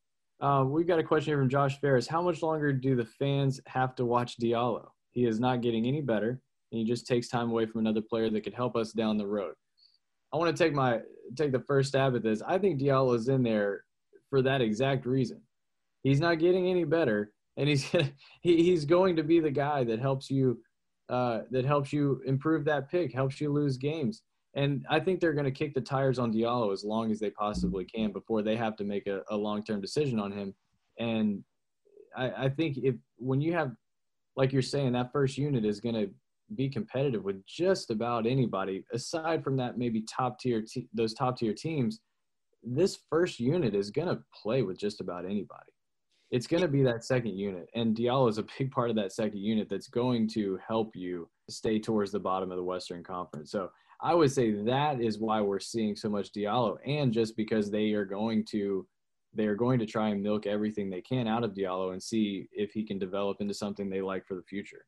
Uh, 0.43 0.65
we've 0.67 0.89
got 0.89 0.99
a 0.99 1.05
question 1.05 1.31
here 1.31 1.39
from 1.39 1.49
Josh 1.49 1.81
Ferris. 1.81 2.09
How 2.09 2.21
much 2.21 2.43
longer 2.43 2.73
do 2.73 2.97
the 2.97 3.05
fans 3.05 3.61
have 3.67 3.95
to 3.95 4.05
watch 4.05 4.39
Diallo? 4.39 4.89
He 5.13 5.25
is 5.25 5.39
not 5.39 5.61
getting 5.61 5.87
any 5.87 6.01
better, 6.01 6.31
and 6.31 6.79
he 6.81 6.85
just 6.85 7.07
takes 7.07 7.29
time 7.29 7.51
away 7.51 7.65
from 7.65 7.81
another 7.81 8.01
player 8.01 8.29
that 8.29 8.41
could 8.41 8.53
help 8.53 8.75
us 8.75 8.93
down 8.93 9.19
the 9.19 9.27
road. 9.27 9.55
I 10.33 10.39
want 10.39 10.55
to 10.55 10.65
take 10.65 10.75
my 10.75 10.99
take 11.37 11.53
the 11.53 11.61
first 11.61 11.91
stab 11.91 12.17
at 12.17 12.25
this. 12.25 12.43
I 12.45 12.59
think 12.59 12.81
Diallo 12.81 13.15
is 13.15 13.29
in 13.29 13.45
there 13.45 13.85
for 14.31 14.43
that 14.43 14.61
exact 14.61 15.07
reason. 15.07 15.41
He's 16.03 16.19
not 16.19 16.41
getting 16.41 16.67
any 16.67 16.83
better, 16.83 17.31
and 17.57 17.69
he's 17.69 17.85
he, 18.41 18.65
he's 18.65 18.85
going 18.85 19.15
to 19.17 19.23
be 19.23 19.39
the 19.39 19.51
guy 19.51 19.85
that 19.85 20.01
helps 20.01 20.29
you 20.29 20.61
uh, 21.09 21.43
that 21.53 21.65
helps 21.65 21.93
you 21.93 22.21
improve 22.27 22.65
that 22.65 22.91
pick, 22.91 23.13
helps 23.15 23.41
you 23.41 23.53
lose 23.53 23.77
games. 23.77 24.23
And 24.55 24.85
I 24.91 25.01
think 25.01 25.21
they're 25.21 25.33
going 25.33 25.47
to 25.47 25.51
kick 25.51 25.75
the 25.75 25.81
tires 25.81 26.19
on 26.19 26.33
Diallo 26.33 26.73
as 26.73 26.85
long 26.85 27.11
as 27.11 27.19
they 27.19 27.31
possibly 27.31 27.85
can 27.85 28.13
before 28.13 28.43
they 28.43 28.57
have 28.57 28.77
to 28.77 28.85
make 28.85 29.07
a, 29.07 29.23
a 29.31 29.37
long 29.37 29.65
term 29.65 29.81
decision 29.81 30.21
on 30.21 30.31
him. 30.31 30.55
And 30.99 31.43
I, 32.17 32.45
I 32.45 32.49
think 32.49 32.79
if 32.79 32.95
when 33.17 33.41
you 33.41 33.55
have, 33.55 33.73
like 34.37 34.53
you're 34.53 34.63
saying, 34.63 34.93
that 34.93 35.13
first 35.13 35.39
unit 35.39 35.65
is 35.65 35.81
going 35.81 35.95
to 35.95 36.11
be 36.55 36.69
competitive 36.69 37.25
with 37.25 37.45
just 37.47 37.91
about 37.91 38.27
anybody 38.27 38.85
aside 38.93 39.43
from 39.43 39.57
that 39.57 39.79
maybe 39.79 40.03
top 40.03 40.39
tier 40.39 40.63
te- 40.63 40.89
those 40.93 41.15
top 41.15 41.39
tier 41.39 41.55
teams 41.55 42.01
this 42.63 42.99
first 43.11 43.41
unit 43.41 43.75
is 43.75 43.91
going 43.91 44.09
to 44.09 44.21
play 44.43 44.63
with 44.63 44.79
just 44.79 45.01
about 45.01 45.25
anybody 45.25 45.73
it's 46.31 46.47
going 46.47 46.63
to 46.63 46.69
be 46.69 46.83
that 46.83 47.05
second 47.05 47.37
unit 47.37 47.69
and 47.75 47.97
Diallo 47.97 48.29
is 48.29 48.39
a 48.39 48.45
big 48.59 48.71
part 48.71 48.91
of 48.91 48.97
that 48.97 49.13
second 49.13 49.39
unit 49.39 49.69
that's 49.69 49.89
going 49.89 50.29
to 50.29 50.59
help 50.67 50.95
you 50.95 51.29
stay 51.49 51.79
towards 51.79 52.13
the 52.13 52.21
bottom 52.21 52.51
of 52.51 52.57
the 52.57 52.65
western 52.65 53.03
conference 53.03 53.51
so 53.51 53.71
i 54.03 54.15
would 54.15 54.31
say 54.31 54.53
that 54.53 55.01
is 55.01 55.19
why 55.19 55.41
we're 55.41 55.61
seeing 55.61 55.97
so 55.97 56.09
much 56.09 56.33
Diallo 56.33 56.77
and 56.87 57.13
just 57.13 57.37
because 57.37 57.71
they 57.71 57.93
are 57.93 58.05
going 58.05 58.45
to 58.47 58.87
they 59.35 59.47
are 59.47 59.57
going 59.57 59.79
to 59.79 59.87
try 59.87 60.11
and 60.11 60.23
milk 60.23 60.47
everything 60.47 60.91
they 60.91 61.01
can 61.01 61.27
out 61.27 61.45
of 61.45 61.55
Diallo 61.55 61.93
and 61.93 62.03
see 62.03 62.49
if 62.53 62.73
he 62.73 62.85
can 62.85 62.99
develop 62.99 63.41
into 63.41 63.55
something 63.55 63.89
they 63.89 64.03
like 64.03 64.27
for 64.27 64.35
the 64.35 64.43
future 64.43 64.85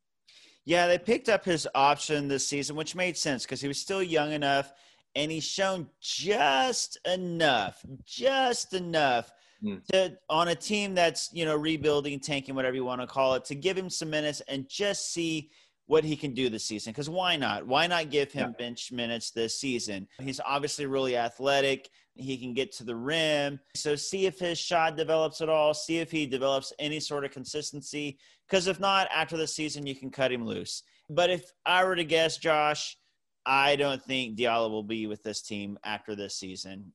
yeah, 0.64 0.86
they 0.86 0.98
picked 0.98 1.28
up 1.28 1.44
his 1.44 1.68
option 1.74 2.28
this 2.28 2.48
season, 2.48 2.74
which 2.76 2.94
made 2.94 3.16
sense 3.16 3.44
because 3.44 3.60
he 3.60 3.68
was 3.68 3.78
still 3.78 4.02
young 4.02 4.32
enough 4.32 4.72
and 5.14 5.30
he's 5.30 5.44
shown 5.44 5.88
just 6.00 6.98
enough, 7.06 7.84
just 8.06 8.72
enough 8.72 9.30
mm. 9.62 9.84
to 9.86 10.16
on 10.30 10.48
a 10.48 10.54
team 10.54 10.94
that's, 10.94 11.30
you 11.32 11.44
know, 11.44 11.54
rebuilding, 11.54 12.18
tanking, 12.18 12.54
whatever 12.54 12.74
you 12.74 12.84
want 12.84 13.02
to 13.02 13.06
call 13.06 13.34
it, 13.34 13.44
to 13.46 13.54
give 13.54 13.76
him 13.76 13.90
some 13.90 14.08
minutes 14.08 14.40
and 14.48 14.66
just 14.68 15.12
see 15.12 15.50
what 15.86 16.04
he 16.04 16.16
can 16.16 16.32
do 16.32 16.48
this 16.48 16.64
season. 16.64 16.92
Because 16.92 17.10
why 17.10 17.36
not? 17.36 17.66
Why 17.66 17.86
not 17.86 18.10
give 18.10 18.32
him 18.32 18.50
yeah. 18.50 18.56
bench 18.64 18.90
minutes 18.90 19.30
this 19.30 19.58
season? 19.58 20.08
He's 20.20 20.40
obviously 20.44 20.86
really 20.86 21.16
athletic. 21.16 21.90
He 22.14 22.36
can 22.36 22.54
get 22.54 22.72
to 22.72 22.84
the 22.84 22.96
rim. 22.96 23.60
So 23.74 23.96
see 23.96 24.26
if 24.26 24.38
his 24.38 24.58
shot 24.58 24.96
develops 24.96 25.40
at 25.40 25.48
all. 25.48 25.74
See 25.74 25.98
if 25.98 26.10
he 26.10 26.26
develops 26.26 26.72
any 26.78 27.00
sort 27.00 27.24
of 27.24 27.32
consistency. 27.32 28.18
Because 28.48 28.66
if 28.66 28.80
not, 28.80 29.08
after 29.14 29.36
the 29.36 29.46
season, 29.46 29.86
you 29.86 29.94
can 29.94 30.10
cut 30.10 30.32
him 30.32 30.46
loose. 30.46 30.82
But 31.10 31.30
if 31.30 31.52
I 31.66 31.84
were 31.84 31.96
to 31.96 32.04
guess, 32.04 32.38
Josh, 32.38 32.96
I 33.44 33.76
don't 33.76 34.02
think 34.02 34.38
Diallo 34.38 34.70
will 34.70 34.82
be 34.82 35.06
with 35.06 35.22
this 35.22 35.42
team 35.42 35.78
after 35.84 36.14
this 36.14 36.36
season. 36.36 36.92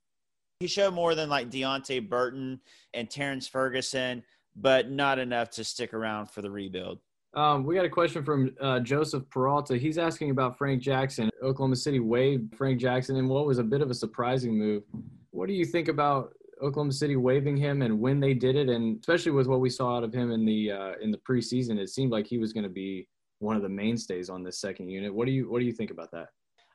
He 0.59 0.67
showed 0.67 0.93
more 0.93 1.15
than 1.15 1.29
like 1.29 1.49
Deonte 1.49 2.09
Burton 2.09 2.59
and 2.93 3.09
Terrence 3.09 3.47
Ferguson, 3.47 4.23
but 4.55 4.89
not 4.89 5.19
enough 5.19 5.51
to 5.51 5.63
stick 5.63 5.93
around 5.93 6.31
for 6.31 6.41
the 6.41 6.51
rebuild. 6.51 6.99
Um, 7.35 7.63
we 7.63 7.75
got 7.75 7.85
a 7.85 7.89
question 7.89 8.23
from 8.23 8.55
uh, 8.59 8.79
Joseph 8.79 9.29
Peralta. 9.29 9.77
He's 9.77 9.97
asking 9.97 10.31
about 10.31 10.57
Frank 10.57 10.81
Jackson. 10.81 11.29
Oklahoma 11.43 11.75
City 11.75 11.99
waived 11.99 12.55
Frank 12.55 12.79
Jackson 12.79 13.17
in 13.17 13.27
what 13.27 13.45
was 13.45 13.59
a 13.59 13.63
bit 13.63 13.81
of 13.81 13.91
a 13.91 13.93
surprising 13.93 14.57
move. 14.57 14.83
What 15.29 15.47
do 15.47 15.53
you 15.53 15.65
think 15.65 15.89
about 15.89 16.33
Oklahoma 16.61 16.91
City 16.91 17.15
waiving 17.15 17.55
him 17.55 17.83
and 17.83 17.99
when 17.99 18.19
they 18.19 18.33
did 18.33 18.55
it, 18.55 18.67
and 18.67 18.99
especially 18.99 19.31
with 19.31 19.47
what 19.47 19.59
we 19.59 19.69
saw 19.69 19.97
out 19.97 20.03
of 20.03 20.11
him 20.11 20.31
in 20.31 20.43
the 20.43 20.71
uh, 20.71 20.93
in 21.01 21.11
the 21.11 21.19
preseason, 21.19 21.77
it 21.77 21.89
seemed 21.89 22.11
like 22.11 22.25
he 22.25 22.39
was 22.39 22.51
going 22.51 22.63
to 22.63 22.69
be 22.69 23.07
one 23.37 23.55
of 23.55 23.61
the 23.61 23.69
mainstays 23.69 24.29
on 24.29 24.43
this 24.43 24.59
second 24.59 24.89
unit. 24.89 25.13
What 25.13 25.25
do 25.25 25.31
you 25.31 25.49
what 25.49 25.59
do 25.59 25.65
you 25.65 25.71
think 25.71 25.91
about 25.91 26.11
that? 26.11 26.29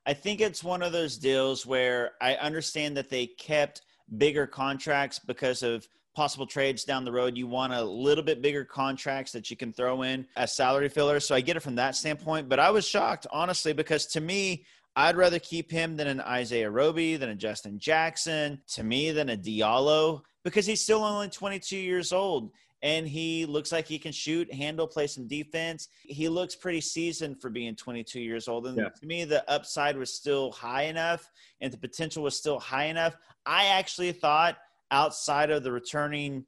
I 0.06 0.14
think 0.14 0.40
it's 0.40 0.62
one 0.62 0.82
of 0.82 0.92
those 0.92 1.18
deals 1.18 1.66
where 1.66 2.12
I 2.20 2.34
understand 2.36 2.96
that 2.96 3.10
they 3.10 3.26
kept 3.26 3.82
bigger 4.18 4.46
contracts 4.46 5.18
because 5.18 5.62
of 5.62 5.86
possible 6.14 6.46
trades 6.46 6.84
down 6.84 7.04
the 7.04 7.12
road. 7.12 7.36
You 7.36 7.46
want 7.46 7.72
a 7.72 7.82
little 7.82 8.24
bit 8.24 8.42
bigger 8.42 8.64
contracts 8.64 9.32
that 9.32 9.50
you 9.50 9.56
can 9.56 9.72
throw 9.72 10.02
in 10.02 10.26
as 10.36 10.54
salary 10.54 10.88
fillers. 10.88 11.26
So 11.26 11.34
I 11.34 11.40
get 11.40 11.56
it 11.56 11.60
from 11.60 11.74
that 11.76 11.96
standpoint. 11.96 12.48
But 12.48 12.60
I 12.60 12.70
was 12.70 12.86
shocked, 12.86 13.26
honestly, 13.32 13.72
because 13.72 14.06
to 14.06 14.20
me, 14.20 14.64
I'd 14.96 15.16
rather 15.16 15.38
keep 15.38 15.70
him 15.70 15.96
than 15.96 16.06
an 16.06 16.20
Isaiah 16.20 16.70
Roby, 16.70 17.16
than 17.16 17.30
a 17.30 17.34
Justin 17.34 17.78
Jackson, 17.78 18.60
to 18.68 18.84
me, 18.84 19.10
than 19.10 19.30
a 19.30 19.36
Diallo, 19.36 20.22
because 20.44 20.66
he's 20.66 20.82
still 20.82 21.02
only 21.02 21.28
22 21.28 21.76
years 21.76 22.12
old 22.12 22.52
and 22.84 23.08
he 23.08 23.46
looks 23.46 23.72
like 23.72 23.88
he 23.88 23.98
can 23.98 24.12
shoot, 24.12 24.52
handle, 24.52 24.86
play 24.86 25.06
some 25.06 25.26
defense. 25.26 25.88
He 26.02 26.28
looks 26.28 26.54
pretty 26.54 26.82
seasoned 26.82 27.40
for 27.40 27.48
being 27.48 27.74
22 27.74 28.20
years 28.20 28.46
old. 28.46 28.66
And 28.66 28.76
yeah. 28.76 28.90
to 28.90 29.06
me, 29.06 29.24
the 29.24 29.50
upside 29.50 29.96
was 29.96 30.12
still 30.14 30.52
high 30.52 30.82
enough 30.82 31.32
and 31.62 31.72
the 31.72 31.78
potential 31.78 32.22
was 32.22 32.36
still 32.36 32.60
high 32.60 32.84
enough. 32.84 33.16
I 33.46 33.66
actually 33.68 34.12
thought 34.12 34.58
outside 34.90 35.50
of 35.50 35.62
the 35.62 35.72
returning 35.72 36.44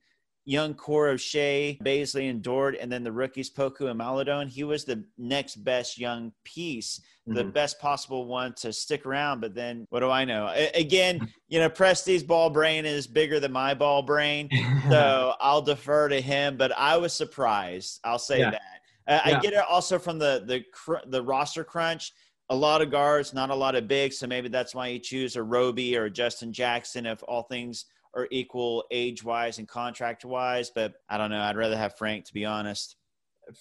young 0.47 0.75
core 0.75 1.09
of 1.09 1.21
Shai, 1.21 1.77
Bazley, 1.83 2.31
and 2.31 2.41
Dort, 2.41 2.77
and 2.81 2.91
then 2.91 3.03
the 3.03 3.13
rookies 3.13 3.51
Poku 3.51 3.91
and 3.91 3.99
Maledon, 3.99 4.49
he 4.49 4.63
was 4.63 4.85
the 4.85 5.05
next 5.19 5.57
best 5.57 5.99
young 5.99 6.33
piece, 6.45 7.01
mm-hmm. 7.29 7.35
the 7.35 7.45
best 7.45 7.81
possible 7.81 8.27
one 8.27 8.55
to 8.55 8.73
stick 8.73 9.05
around. 9.05 9.41
But 9.41 9.55
then 9.55 9.87
what 9.91 10.01
do 10.01 10.09
I 10.09 10.25
know? 10.25 10.49
A- 10.55 10.71
again, 10.79 11.29
you 11.49 11.59
know, 11.59 11.69
Presti's 11.69 12.23
ball 12.23 12.49
brain 12.49 12.87
is 12.87 13.09
bigger 13.09 13.41
than 13.41 13.53
my 13.53 13.75
ball 13.75 14.03
brain. 14.03 14.49
so 14.89 15.35
I'll 15.41 15.63
defer 15.63 16.09
to 16.09 16.21
him, 16.21 16.57
but 16.57 16.73
I 16.79 16.97
was 16.97 17.13
surprised. 17.13 18.01
I'll 18.05 18.19
say 18.19 18.39
yeah. 18.39 18.51
that. 18.53 18.63
Uh, 19.09 19.21
yeah. 19.27 19.37
I 19.37 19.41
get 19.41 19.53
it 19.53 19.65
also 19.69 19.99
from 19.99 20.19
the, 20.19 20.45
the, 20.47 20.63
cr- 20.73 21.07
the 21.09 21.23
roster 21.23 21.65
crunch. 21.65 22.13
A 22.51 22.55
lot 22.55 22.81
of 22.81 22.93
guards, 22.93 23.35
not 23.35 23.51
a 23.51 23.55
lot 23.55 23.75
of 23.75 23.89
bigs. 23.89 24.19
So 24.19 24.29
maybe 24.29 24.49
that's 24.49 24.73
why 24.73 24.87
you 24.87 25.01
choose 25.01 25.35
a 25.35 25.43
Roby 25.43 25.97
or 25.97 26.05
a 26.05 26.11
Justin 26.11 26.53
Jackson 26.53 27.05
if 27.05 27.21
all 27.27 27.43
things– 27.43 27.87
are 28.17 28.27
equal 28.31 28.85
age 28.91 29.23
wise 29.23 29.59
and 29.59 29.69
contract 29.69 30.25
wise, 30.25 30.71
but 30.71 30.95
I 31.09 31.19
don't 31.19 31.31
know. 31.31 31.43
I'd 31.43 31.57
rather 31.57 31.77
have 31.77 31.97
Frank 31.97 32.25
to 32.25 32.35
be 32.35 32.45
honest. 32.45 32.97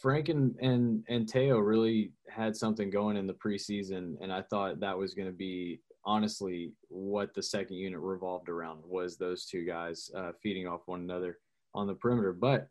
Frank 0.01 0.29
and 0.29 0.55
and 0.59 1.03
and 1.09 1.29
Teo 1.29 1.59
really 1.59 2.11
had 2.27 2.55
something 2.55 2.89
going 2.89 3.17
in 3.17 3.27
the 3.27 3.33
preseason, 3.33 4.15
and 4.21 4.33
I 4.33 4.41
thought 4.41 4.79
that 4.79 4.97
was 4.97 5.13
going 5.13 5.27
to 5.27 5.33
be 5.33 5.81
honestly 6.05 6.71
what 6.87 7.33
the 7.35 7.43
second 7.43 7.75
unit 7.75 7.99
revolved 7.99 8.49
around 8.49 8.81
was 8.83 9.17
those 9.17 9.45
two 9.45 9.65
guys 9.65 10.09
uh, 10.15 10.31
feeding 10.41 10.67
off 10.67 10.81
one 10.87 11.01
another 11.01 11.37
on 11.75 11.85
the 11.85 11.93
perimeter. 11.93 12.33
But 12.33 12.67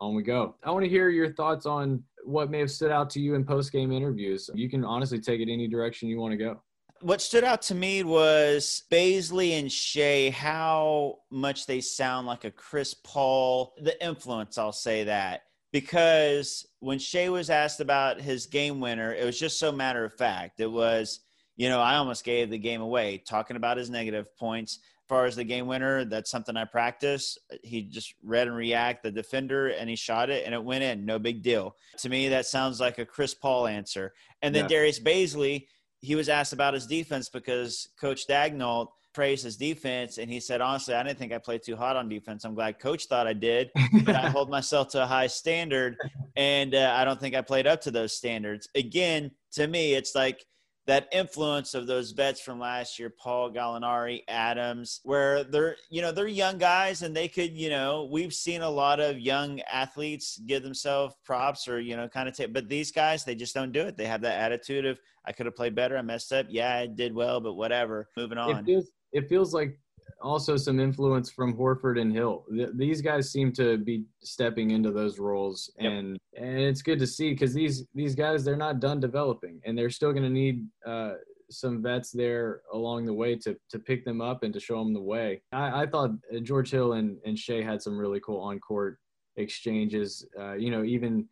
on 0.00 0.14
we 0.14 0.22
go. 0.22 0.54
I 0.62 0.70
want 0.70 0.84
to 0.84 0.88
hear 0.88 1.08
your 1.08 1.32
thoughts 1.32 1.64
on 1.64 2.02
what 2.24 2.50
may 2.50 2.58
have 2.58 2.70
stood 2.70 2.90
out 2.90 3.08
to 3.10 3.20
you 3.20 3.34
in 3.34 3.44
post 3.44 3.72
game 3.72 3.90
interviews. 3.90 4.50
You 4.54 4.68
can 4.68 4.84
honestly 4.84 5.20
take 5.20 5.40
it 5.40 5.50
any 5.50 5.66
direction 5.66 6.08
you 6.08 6.20
want 6.20 6.32
to 6.32 6.36
go 6.36 6.60
what 7.02 7.20
stood 7.20 7.44
out 7.44 7.62
to 7.62 7.74
me 7.74 8.04
was 8.04 8.84
Bazley 8.90 9.58
and 9.58 9.70
Shai, 9.70 10.30
how 10.30 11.18
much 11.30 11.66
they 11.66 11.80
sound 11.80 12.26
like 12.26 12.44
a 12.44 12.50
Chris 12.50 12.94
Paul, 12.94 13.74
the 13.80 14.02
influence, 14.04 14.56
I'll 14.58 14.72
say 14.72 15.04
that. 15.04 15.42
Because 15.72 16.66
when 16.80 16.98
Shai 16.98 17.28
was 17.28 17.50
asked 17.50 17.80
about 17.80 18.20
his 18.20 18.46
game 18.46 18.80
winner, 18.80 19.14
it 19.14 19.24
was 19.24 19.38
just 19.38 19.58
so 19.58 19.72
matter 19.72 20.04
of 20.04 20.14
fact. 20.14 20.60
It 20.60 20.70
was, 20.70 21.20
you 21.56 21.68
know, 21.68 21.80
I 21.80 21.96
almost 21.96 22.24
gave 22.24 22.50
the 22.50 22.58
game 22.58 22.82
away 22.82 23.22
talking 23.26 23.56
about 23.56 23.78
his 23.78 23.90
negative 23.90 24.36
points. 24.36 24.78
As 24.82 25.08
far 25.08 25.24
as 25.24 25.34
the 25.34 25.44
game 25.44 25.66
winner, 25.66 26.04
that's 26.04 26.30
something 26.30 26.56
I 26.56 26.66
practice. 26.66 27.38
He 27.62 27.82
just 27.82 28.14
read 28.22 28.48
and 28.48 28.56
react 28.56 29.02
the 29.02 29.10
defender 29.10 29.68
and 29.68 29.88
he 29.88 29.96
shot 29.96 30.30
it 30.30 30.44
and 30.44 30.54
it 30.54 30.62
went 30.62 30.84
in. 30.84 31.04
No 31.04 31.18
big 31.18 31.42
deal. 31.42 31.76
To 31.98 32.08
me, 32.08 32.28
that 32.28 32.46
sounds 32.46 32.78
like 32.78 32.98
a 32.98 33.06
Chris 33.06 33.34
Paul 33.34 33.66
answer. 33.66 34.12
And 34.42 34.54
then 34.54 34.64
yeah. 34.64 34.68
Darius 34.68 35.00
Bazley, 35.00 35.66
he 36.02 36.14
was 36.14 36.28
asked 36.28 36.52
about 36.52 36.74
his 36.74 36.86
defense 36.86 37.28
because 37.28 37.88
Coach 37.98 38.26
Daigneault 38.28 38.88
praised 39.14 39.44
his 39.44 39.56
defense, 39.56 40.18
and 40.18 40.30
he 40.30 40.40
said, 40.40 40.60
honestly, 40.60 40.94
I 40.94 41.02
didn't 41.02 41.18
think 41.18 41.32
I 41.32 41.38
played 41.38 41.62
too 41.62 41.76
hot 41.76 41.96
on 41.96 42.08
defense. 42.08 42.44
I'm 42.44 42.54
glad 42.54 42.78
Coach 42.78 43.06
thought 43.06 43.26
I 43.26 43.32
did, 43.32 43.70
but 44.04 44.16
I 44.16 44.28
hold 44.30 44.50
myself 44.50 44.88
to 44.90 45.02
a 45.02 45.06
high 45.06 45.28
standard, 45.28 45.96
and 46.36 46.74
uh, 46.74 46.94
I 46.96 47.04
don't 47.04 47.20
think 47.20 47.34
I 47.34 47.40
played 47.40 47.66
up 47.66 47.80
to 47.82 47.90
those 47.90 48.12
standards. 48.12 48.68
Again, 48.74 49.30
to 49.52 49.66
me, 49.66 49.94
it's 49.94 50.14
like 50.14 50.44
that 50.86 51.08
influence 51.12 51.74
of 51.74 51.86
those 51.86 52.10
vets 52.10 52.40
from 52.40 52.58
last 52.58 52.98
year, 52.98 53.08
Paul 53.08 53.52
Gallinari, 53.52 54.22
Adams, 54.26 55.00
where 55.04 55.44
they're, 55.44 55.76
you 55.90 56.02
know, 56.02 56.10
they're 56.10 56.26
young 56.26 56.58
guys 56.58 57.02
and 57.02 57.14
they 57.14 57.28
could, 57.28 57.56
you 57.56 57.70
know, 57.70 58.08
we've 58.10 58.34
seen 58.34 58.62
a 58.62 58.68
lot 58.70 58.98
of 58.98 59.18
young 59.18 59.60
athletes 59.72 60.40
give 60.46 60.64
themselves 60.64 61.14
props 61.24 61.68
or, 61.68 61.80
you 61.80 61.96
know, 61.96 62.08
kind 62.08 62.28
of 62.28 62.36
take, 62.36 62.52
but 62.52 62.68
these 62.68 62.90
guys, 62.90 63.24
they 63.24 63.36
just 63.36 63.54
don't 63.54 63.70
do 63.70 63.82
it. 63.82 63.96
They 63.96 64.06
have 64.06 64.22
that 64.22 64.40
attitude 64.40 64.84
of, 64.84 64.98
I 65.24 65.30
could 65.30 65.46
have 65.46 65.54
played 65.54 65.76
better. 65.76 65.96
I 65.96 66.02
messed 66.02 66.32
up. 66.32 66.46
Yeah, 66.48 66.74
I 66.74 66.86
did 66.86 67.14
well, 67.14 67.40
but 67.40 67.54
whatever. 67.54 68.08
Moving 68.16 68.38
on. 68.38 68.58
It 68.58 68.64
feels, 68.64 68.90
it 69.12 69.28
feels 69.28 69.54
like 69.54 69.78
also 70.22 70.56
some 70.56 70.80
influence 70.80 71.30
from 71.30 71.56
Horford 71.56 72.00
and 72.00 72.12
Hill. 72.12 72.44
these 72.74 73.00
guys 73.00 73.30
seem 73.30 73.52
to 73.54 73.78
be 73.78 74.04
stepping 74.22 74.70
into 74.70 74.90
those 74.90 75.18
roles, 75.18 75.70
yep. 75.78 75.92
and 75.92 76.18
and 76.36 76.58
it's 76.58 76.82
good 76.82 76.98
to 76.98 77.06
see 77.06 77.30
because 77.30 77.52
these 77.52 77.84
these 77.94 78.14
guys 78.14 78.44
they're 78.44 78.56
not 78.56 78.80
done 78.80 79.00
developing, 79.00 79.60
and 79.64 79.76
they're 79.76 79.90
still 79.90 80.12
going 80.12 80.22
to 80.22 80.30
need 80.30 80.66
uh, 80.86 81.14
some 81.50 81.82
vets 81.82 82.10
there 82.10 82.62
along 82.72 83.04
the 83.04 83.14
way 83.14 83.36
to 83.36 83.56
to 83.70 83.78
pick 83.78 84.04
them 84.04 84.20
up 84.20 84.42
and 84.42 84.54
to 84.54 84.60
show 84.60 84.78
them 84.78 84.92
the 84.92 85.00
way. 85.00 85.42
I, 85.52 85.82
I 85.82 85.86
thought 85.86 86.10
George 86.42 86.70
Hill 86.70 86.94
and 86.94 87.18
and 87.24 87.38
Shai 87.38 87.62
had 87.62 87.82
some 87.82 87.98
really 87.98 88.20
cool 88.20 88.40
on 88.40 88.58
court 88.60 88.98
exchanges. 89.36 90.26
Uh, 90.38 90.54
you 90.54 90.70
know, 90.70 90.84
even 90.84 91.26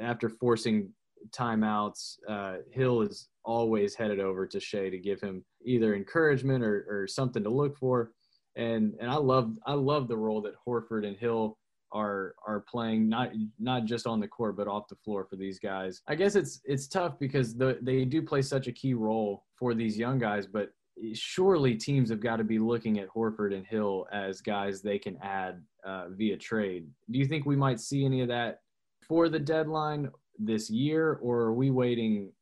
after 0.00 0.28
forcing 0.28 0.90
timeouts, 1.30 2.16
uh, 2.28 2.56
Hill 2.70 3.02
is 3.02 3.28
always 3.44 3.94
headed 3.94 4.20
over 4.20 4.46
to 4.46 4.60
Shai 4.60 4.90
to 4.90 4.98
give 4.98 5.20
him 5.20 5.44
either 5.64 5.94
encouragement 5.94 6.64
or, 6.64 6.84
or 6.88 7.06
something 7.06 7.42
to 7.42 7.50
look 7.50 7.76
for 7.76 8.12
and 8.56 8.94
and 9.00 9.10
I 9.10 9.16
love 9.16 9.58
I 9.66 9.74
love 9.74 10.08
the 10.08 10.16
role 10.16 10.40
that 10.42 10.54
Horford 10.66 11.06
and 11.06 11.16
Hill 11.16 11.58
are 11.92 12.34
are 12.46 12.64
playing 12.68 13.08
not 13.08 13.30
not 13.58 13.84
just 13.84 14.06
on 14.06 14.18
the 14.18 14.26
court 14.28 14.56
but 14.56 14.66
off 14.66 14.88
the 14.88 14.96
floor 14.96 15.26
for 15.28 15.36
these 15.36 15.58
guys. 15.58 16.02
I 16.08 16.14
guess 16.14 16.34
it's 16.34 16.60
it's 16.64 16.88
tough 16.88 17.18
because 17.18 17.54
the, 17.54 17.78
they 17.82 18.04
do 18.04 18.22
play 18.22 18.42
such 18.42 18.66
a 18.66 18.72
key 18.72 18.94
role 18.94 19.44
for 19.58 19.74
these 19.74 19.96
young 19.96 20.18
guys, 20.18 20.46
but 20.46 20.70
surely 21.12 21.74
teams 21.74 22.10
have 22.10 22.20
got 22.20 22.36
to 22.36 22.44
be 22.44 22.58
looking 22.58 22.98
at 22.98 23.08
Horford 23.08 23.54
and 23.54 23.66
Hill 23.66 24.06
as 24.12 24.40
guys 24.40 24.82
they 24.82 24.98
can 24.98 25.18
add 25.22 25.62
uh, 25.84 26.06
via 26.10 26.36
trade. 26.36 26.88
Do 27.10 27.18
you 27.18 27.26
think 27.26 27.46
we 27.46 27.56
might 27.56 27.80
see 27.80 28.04
any 28.04 28.22
of 28.22 28.28
that 28.28 28.60
for 29.06 29.28
the 29.28 29.38
deadline 29.38 30.10
this 30.38 30.70
year, 30.70 31.18
or 31.22 31.40
are 31.40 31.54
we 31.54 31.70
waiting, 31.70 32.32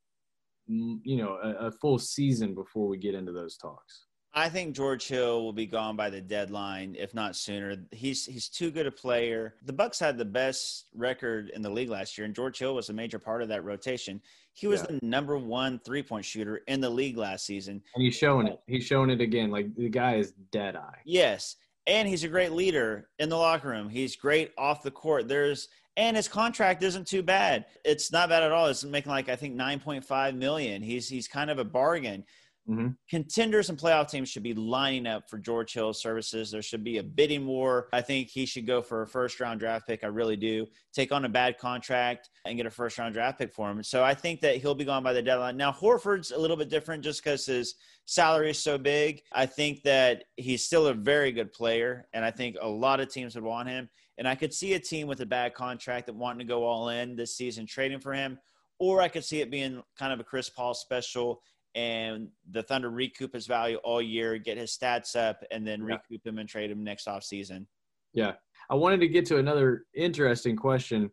you 0.67 1.17
know, 1.17 1.39
a, 1.43 1.67
a 1.67 1.71
full 1.73 1.99
season 1.99 2.55
before 2.55 2.89
we 2.89 2.97
get 2.97 3.15
into 3.15 3.33
those 3.33 3.57
talks? 3.57 4.07
I 4.37 4.49
think 4.49 4.75
George 4.75 5.07
Hill 5.07 5.45
will 5.45 5.53
be 5.53 5.67
gone 5.67 5.95
by 5.95 6.11
the 6.11 6.21
deadline, 6.21 6.97
if 6.99 7.15
not 7.15 7.37
sooner. 7.37 7.77
He's 7.93 8.27
he's 8.27 8.49
too 8.49 8.73
good 8.73 8.87
a 8.87 8.91
player. 8.91 9.55
The 9.65 9.73
Bucks 9.73 10.01
had 10.01 10.19
the 10.19 10.25
best 10.25 10.87
record 10.93 11.51
in 11.51 11.63
the 11.63 11.71
league 11.71 11.89
last 11.89 12.19
year, 12.19 12.25
and 12.25 12.35
George 12.35 12.59
Hill 12.59 12.75
was 12.75 12.89
a 12.89 12.93
major 12.93 13.21
part 13.21 13.43
of 13.43 13.49
that 13.49 13.63
rotation. 13.65 14.21
He 14.53 14.67
was 14.67 14.81
yeah. 14.81 14.99
the 14.99 15.07
number 15.07 15.39
one 15.39 15.79
three 15.79 16.03
point 16.03 16.25
shooter 16.25 16.63
in 16.67 16.81
the 16.81 16.91
league 16.91 17.17
last 17.17 17.47
season, 17.47 17.81
and 17.95 18.05
he's 18.05 18.17
showing 18.17 18.49
it. 18.49 18.61
He's 18.67 18.85
showing 18.85 19.11
it 19.11 19.21
again. 19.21 19.53
Like 19.53 19.73
the 19.77 19.89
guy 19.89 20.17
is 20.17 20.33
dead 20.51 20.75
eye. 20.75 20.99
Yes, 21.05 21.55
and 21.87 22.09
he's 22.09 22.25
a 22.25 22.29
great 22.29 22.53
leader 22.53 23.09
in 23.21 23.29
the 23.29 23.37
locker 23.37 23.69
room. 23.69 23.89
He's 23.89 24.17
great 24.17 24.53
off 24.59 24.83
the 24.83 24.91
court. 24.91 25.29
There's 25.29 25.69
and 25.97 26.17
his 26.17 26.27
contract 26.27 26.83
isn't 26.83 27.07
too 27.07 27.23
bad. 27.23 27.67
It's 27.85 28.11
not 28.11 28.29
bad 28.29 28.43
at 28.43 28.51
all. 28.51 28.67
It's 28.67 28.83
making 28.83 29.13
like 29.13 29.29
I 29.29 29.37
think 29.37 29.55
9.5 29.55 30.35
million. 30.35 30.83
He's 30.83 31.09
he's 31.09 31.29
kind 31.29 31.51
of 31.51 31.61
a 31.61 31.65
bargain. 31.65 32.25
Mm-hmm. 32.69 32.89
Contenders 33.11 33.69
and 33.69 33.79
playoff 33.79 34.11
teams 34.11 34.31
should 34.31 34.43
be 34.43 34.55
lining 34.55 35.07
up 35.07 35.29
for 35.29 35.39
George 35.39 35.75
Hill's 35.75 36.01
services. 36.01 36.51
There 36.51 36.63
should 36.63 36.83
be 36.83 36.97
a 36.97 37.03
bidding 37.03 37.47
war. 37.47 37.89
I 37.93 38.01
think 38.01 38.29
he 38.29 38.47
should 38.47 38.67
go 38.67 38.81
for 38.81 39.03
a 39.03 39.07
first 39.07 39.39
round 39.39 39.61
draft 39.61 39.87
pick. 39.87 40.03
I 40.03 40.07
really 40.07 40.37
do. 40.37 40.67
Take 40.95 41.13
on 41.13 41.27
a 41.27 41.29
bad 41.29 41.59
contract 41.59 42.31
and 42.47 42.57
get 42.57 42.65
a 42.65 42.71
first 42.71 42.97
round 42.99 43.13
draft 43.13 43.39
pick 43.39 43.53
for 43.53 43.71
him. 43.71 43.83
So 43.83 44.03
I 44.03 44.15
think 44.15 44.41
that 44.41 44.57
he'll 44.57 44.75
be 44.75 44.87
gone 44.87 45.03
by 45.03 45.13
the 45.13 45.23
deadline. 45.23 45.59
Now, 45.59 45.73
Horford's 45.73 46.31
a 46.31 46.39
little 46.39 46.57
bit 46.57 46.71
different 46.71 47.05
just 47.05 47.23
because 47.23 47.45
his 47.45 47.75
salary 48.07 48.51
is 48.51 48.59
so 48.59 48.79
big. 48.79 49.21
I 49.33 49.45
think 49.45 49.83
that 49.83 50.25
he's 50.37 50.65
still 50.65 50.87
a 50.87 50.95
very 50.95 51.33
good 51.33 51.53
player, 51.53 52.07
and 52.15 52.25
I 52.25 52.31
think 52.31 52.57
a 52.61 52.69
lot 52.69 53.01
of 53.01 53.11
teams 53.11 53.35
would 53.35 53.45
want 53.45 53.69
him. 53.69 53.91
And 54.17 54.27
I 54.27 54.37
could 54.37 54.55
see 54.55 54.75
a 54.75 54.81
team 54.81 55.07
with 55.07 55.21
a 55.21 55.27
bad 55.27 55.55
contract 55.55 56.07
that 56.07 56.15
wanting 56.15 56.39
to 56.39 56.45
go 56.45 56.65
all 56.65 56.89
in 56.89 57.17
this 57.17 57.37
season 57.37 57.67
trading 57.67 58.01
for 58.01 58.15
him. 58.15 58.39
Or 58.79 59.01
I 59.01 59.09
could 59.09 59.25
see 59.25 59.41
it 59.41 59.51
being 59.51 59.83
kind 59.99 60.13
of 60.13 60.21
a 60.21 60.25
Chris 60.25 60.49
Paul 60.49 60.75
special 60.75 61.43
and 61.75 62.29
the 62.51 62.63
Thunder 62.63 62.91
recoup 62.91 63.35
his 63.35 63.47
value 63.47 63.77
all 63.79 64.01
year, 64.01 64.39
get 64.39 64.57
his 64.57 64.77
stats 64.77 65.17
up, 65.17 65.43
and 65.51 65.67
then 65.67 65.87
yeah. 65.87 65.97
recoup 65.97 66.27
him 66.27 66.39
and 66.39 66.49
trade 66.49 66.71
him 66.71 66.85
next 66.85 67.07
offseason. 67.07 67.67
Yeah. 68.13 68.33
I 68.71 68.75
wanted 68.75 69.01
to 69.01 69.09
get 69.09 69.27
to 69.27 69.39
another 69.39 69.85
interesting 69.95 70.57
question. 70.57 71.11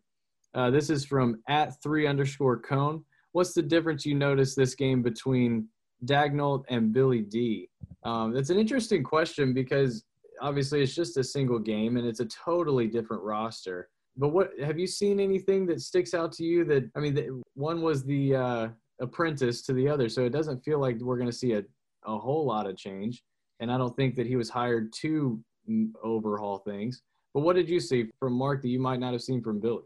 Uh, 0.54 0.70
this 0.70 0.90
is 0.90 1.04
from 1.04 1.42
at 1.48 1.82
three 1.82 2.06
underscore 2.06 2.60
cone. 2.60 3.04
What's 3.32 3.54
the 3.54 3.62
difference 3.62 4.06
you 4.06 4.14
notice 4.14 4.54
this 4.54 4.74
game 4.74 5.02
between 5.02 5.68
Daigneault 6.04 6.64
and 6.68 6.92
Billy 6.92 7.22
D? 7.22 7.68
Um, 8.04 8.32
that's 8.32 8.50
an 8.50 8.58
interesting 8.58 9.02
question 9.02 9.54
because 9.54 10.04
obviously 10.40 10.82
it's 10.82 10.94
just 10.94 11.16
a 11.16 11.24
single 11.24 11.58
game 11.58 11.96
and 11.96 12.06
it's 12.06 12.20
a 12.20 12.26
totally 12.26 12.86
different 12.86 13.22
roster. 13.22 13.88
But 14.16 14.28
what 14.28 14.50
have 14.62 14.78
you 14.78 14.86
seen 14.86 15.20
anything 15.20 15.64
that 15.66 15.80
sticks 15.80 16.12
out 16.12 16.32
to 16.32 16.44
you? 16.44 16.64
That 16.64 16.90
I 16.94 17.00
mean, 17.00 17.14
the, 17.14 17.42
one 17.54 17.80
was 17.80 18.04
the 18.04 18.36
uh, 18.36 18.68
apprentice 19.02 19.60
to 19.62 19.72
the 19.74 19.88
other. 19.88 20.08
So 20.08 20.24
it 20.24 20.30
doesn't 20.30 20.64
feel 20.64 20.78
like 20.78 20.98
we're 21.00 21.18
going 21.18 21.30
to 21.30 21.36
see 21.36 21.52
a, 21.52 21.62
a 22.06 22.16
whole 22.16 22.46
lot 22.46 22.66
of 22.66 22.76
change. 22.76 23.22
And 23.60 23.70
I 23.70 23.76
don't 23.76 23.94
think 23.94 24.16
that 24.16 24.26
he 24.26 24.36
was 24.36 24.48
hired 24.48 24.92
to 25.02 25.38
overhaul 26.02 26.58
things. 26.58 27.02
But 27.34 27.40
what 27.40 27.56
did 27.56 27.68
you 27.68 27.80
see 27.80 28.08
from 28.18 28.32
Mark 28.32 28.62
that 28.62 28.68
you 28.68 28.80
might 28.80 29.00
not 29.00 29.12
have 29.12 29.22
seen 29.22 29.42
from 29.42 29.60
Billy? 29.60 29.84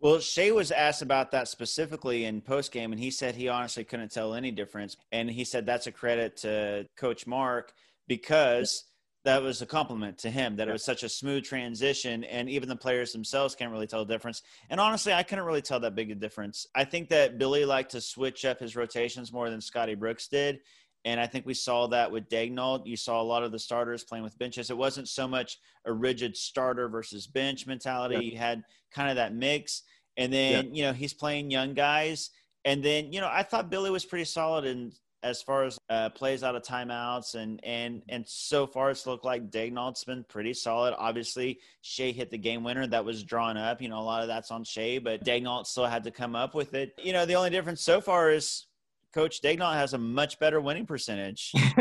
Well, 0.00 0.18
Shai 0.18 0.50
was 0.50 0.70
asked 0.70 1.02
about 1.02 1.30
that 1.30 1.48
specifically 1.48 2.26
in 2.26 2.42
post 2.42 2.70
game, 2.70 2.92
and 2.92 3.00
he 3.00 3.10
said 3.10 3.34
he 3.34 3.48
honestly 3.48 3.82
couldn't 3.82 4.10
tell 4.10 4.34
any 4.34 4.50
difference. 4.50 4.96
And 5.10 5.30
he 5.30 5.44
said 5.44 5.64
that's 5.64 5.86
a 5.86 5.92
credit 5.92 6.36
to 6.38 6.86
Coach 6.96 7.26
Mark 7.26 7.72
because 8.06 8.84
that 9.26 9.42
was 9.42 9.60
a 9.60 9.66
compliment 9.66 10.16
to 10.16 10.30
him 10.30 10.54
that 10.54 10.68
it 10.68 10.72
was 10.72 10.84
such 10.84 11.02
a 11.02 11.08
smooth 11.08 11.42
transition 11.42 12.22
and 12.22 12.48
even 12.48 12.68
the 12.68 12.76
players 12.76 13.12
themselves 13.12 13.56
can't 13.56 13.72
really 13.72 13.86
tell 13.88 14.04
the 14.04 14.14
difference. 14.14 14.42
And 14.70 14.78
honestly 14.78 15.12
i 15.12 15.24
couldn't 15.24 15.44
really 15.44 15.62
tell 15.62 15.80
that 15.80 15.96
big 15.96 16.12
a 16.12 16.14
difference. 16.14 16.68
I 16.76 16.84
think 16.84 17.08
that 17.08 17.36
billy 17.36 17.64
liked 17.64 17.90
to 17.90 18.00
switch 18.00 18.44
up 18.44 18.60
his 18.60 18.76
rotations 18.76 19.32
more 19.32 19.50
than 19.50 19.60
scotty 19.60 19.96
brooks 19.96 20.28
did 20.28 20.60
and 21.04 21.18
i 21.20 21.26
think 21.26 21.44
we 21.44 21.54
saw 21.54 21.88
that 21.88 22.10
with 22.10 22.28
Daigneault. 22.28 22.86
you 22.86 22.96
saw 22.96 23.20
a 23.20 23.24
lot 23.24 23.42
of 23.42 23.50
the 23.50 23.58
starters 23.58 24.04
playing 24.04 24.24
with 24.24 24.38
benches. 24.38 24.70
It 24.70 24.76
wasn't 24.76 25.08
so 25.08 25.26
much 25.26 25.58
a 25.84 25.92
rigid 25.92 26.36
starter 26.36 26.88
versus 26.88 27.26
bench 27.26 27.66
mentality. 27.66 28.14
Yeah. 28.14 28.32
you 28.32 28.38
had 28.38 28.62
kind 28.92 29.10
of 29.10 29.16
that 29.16 29.34
mix. 29.34 29.82
And 30.16 30.32
then 30.32 30.66
yeah. 30.66 30.70
you 30.72 30.82
know 30.84 30.92
he's 30.92 31.14
playing 31.14 31.50
young 31.50 31.74
guys. 31.74 32.30
And 32.64 32.82
then 32.82 33.12
you 33.12 33.20
know 33.20 33.30
i 33.32 33.42
thought 33.42 33.70
billy 33.70 33.90
was 33.90 34.04
pretty 34.04 34.24
solid 34.24 34.64
in 34.64 34.92
as 35.22 35.42
far 35.42 35.64
as 35.64 35.78
uh, 35.90 36.10
plays 36.10 36.42
out 36.42 36.54
of 36.54 36.62
timeouts 36.62 37.34
and 37.34 37.60
and 37.64 38.02
and 38.08 38.26
so 38.26 38.66
far 38.66 38.90
it's 38.90 39.06
looked 39.06 39.24
like 39.24 39.50
Daigneault's 39.50 40.04
been 40.04 40.24
pretty 40.28 40.52
solid. 40.54 40.94
Obviously, 40.98 41.58
Shai 41.82 42.10
hit 42.10 42.30
the 42.30 42.38
game 42.38 42.62
winner 42.62 42.86
that 42.86 43.04
was 43.04 43.24
drawn 43.24 43.56
up. 43.56 43.80
You 43.82 43.88
know, 43.88 43.98
a 43.98 44.02
lot 44.02 44.22
of 44.22 44.28
that's 44.28 44.50
on 44.50 44.64
Shai, 44.64 45.00
but 45.02 45.24
Daigneault 45.24 45.66
still 45.66 45.86
had 45.86 46.04
to 46.04 46.10
come 46.10 46.36
up 46.36 46.54
with 46.54 46.74
it. 46.74 46.92
You 47.02 47.12
know, 47.12 47.26
the 47.26 47.34
only 47.34 47.50
difference 47.50 47.82
so 47.82 48.00
far 48.00 48.30
is 48.30 48.66
Coach 49.12 49.40
Daigneault 49.40 49.74
has 49.74 49.94
a 49.94 49.98
much 49.98 50.38
better 50.38 50.60
winning 50.60 50.86
percentage. 50.86 51.50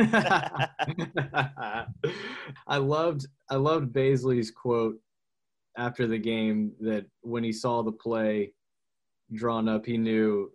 I 2.66 2.78
loved 2.78 3.28
I 3.50 3.56
loved 3.56 3.94
Bazley's 3.94 4.52
quote 4.52 4.96
after 5.78 6.08
the 6.08 6.18
game 6.18 6.72
that 6.80 7.06
when 7.22 7.44
he 7.44 7.52
saw 7.52 7.84
the 7.84 7.92
play 7.92 8.54
drawn 9.34 9.68
up, 9.68 9.86
he 9.86 9.98
knew 9.98 10.52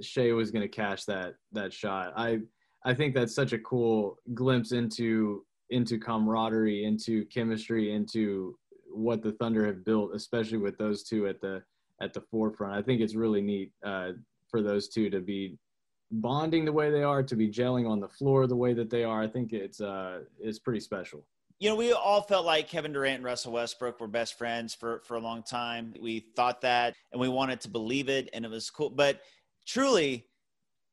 Shai 0.00 0.32
was 0.32 0.50
going 0.50 0.62
to 0.62 0.68
catch 0.68 1.06
that 1.06 1.34
that 1.52 1.72
shot. 1.72 2.12
I 2.16 2.40
I 2.84 2.94
think 2.94 3.14
that's 3.14 3.34
such 3.34 3.52
a 3.52 3.58
cool 3.58 4.18
glimpse 4.34 4.72
into 4.72 5.44
into 5.70 5.98
camaraderie, 5.98 6.84
into 6.84 7.24
chemistry, 7.26 7.92
into 7.92 8.56
what 8.90 9.22
the 9.22 9.32
Thunder 9.32 9.64
have 9.66 9.84
built, 9.84 10.14
especially 10.14 10.58
with 10.58 10.76
those 10.78 11.02
two 11.02 11.26
at 11.26 11.40
the 11.40 11.62
at 12.00 12.12
the 12.12 12.20
forefront. 12.20 12.74
I 12.74 12.82
think 12.82 13.00
it's 13.00 13.14
really 13.14 13.40
neat 13.40 13.72
uh, 13.84 14.12
for 14.48 14.62
those 14.62 14.88
two 14.88 15.08
to 15.10 15.20
be 15.20 15.56
bonding 16.10 16.64
the 16.64 16.72
way 16.72 16.90
they 16.90 17.02
are, 17.02 17.22
to 17.22 17.36
be 17.36 17.48
gelling 17.48 17.88
on 17.88 18.00
the 18.00 18.08
floor 18.08 18.46
the 18.46 18.56
way 18.56 18.74
that 18.74 18.90
they 18.90 19.04
are. 19.04 19.22
I 19.22 19.28
think 19.28 19.52
it's 19.52 19.80
uh, 19.80 20.20
it's 20.38 20.58
pretty 20.58 20.80
special. 20.80 21.24
You 21.58 21.70
know, 21.70 21.76
we 21.76 21.92
all 21.92 22.22
felt 22.22 22.44
like 22.44 22.68
Kevin 22.68 22.92
Durant 22.92 23.16
and 23.16 23.24
Russell 23.24 23.52
Westbrook 23.52 24.00
were 24.00 24.08
best 24.08 24.36
friends 24.36 24.74
for 24.74 25.00
for 25.04 25.16
a 25.16 25.20
long 25.20 25.42
time. 25.42 25.94
We 26.00 26.26
thought 26.36 26.60
that, 26.62 26.94
and 27.12 27.20
we 27.20 27.28
wanted 27.28 27.60
to 27.62 27.68
believe 27.68 28.08
it, 28.08 28.28
and 28.32 28.44
it 28.44 28.50
was 28.50 28.68
cool. 28.68 28.90
But 28.90 29.20
truly, 29.66 30.26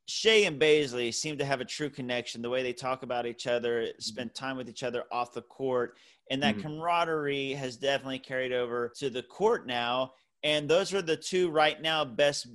Shai 0.10 0.46
and 0.46 0.60
Bazley 0.60 1.14
seem 1.14 1.38
to 1.38 1.46
have 1.46 1.62
a 1.62 1.66
true 1.66 1.90
connection. 1.90 2.42
The 2.42 2.50
way 2.50 2.64
they 2.64 2.74
talk 2.74 3.04
about 3.04 3.28
each 3.28 3.46
other, 3.46 3.90
spend 4.00 4.34
time 4.34 4.58
with 4.58 4.68
each 4.68 4.82
other 4.82 5.04
off 5.12 5.34
the 5.34 5.44
court, 5.44 5.98
and 6.32 6.42
that 6.42 6.56
mm-hmm. 6.56 6.68
camaraderie 6.68 7.54
has 7.54 7.78
definitely 7.78 8.20
carried 8.20 8.52
over 8.52 8.92
to 8.98 9.10
the 9.10 9.22
court 9.22 9.68
now. 9.68 10.14
And 10.44 10.68
those 10.68 10.94
are 10.94 11.02
the 11.02 11.18
two 11.18 11.52
right 11.52 11.80
now 11.82 12.06
best 12.06 12.48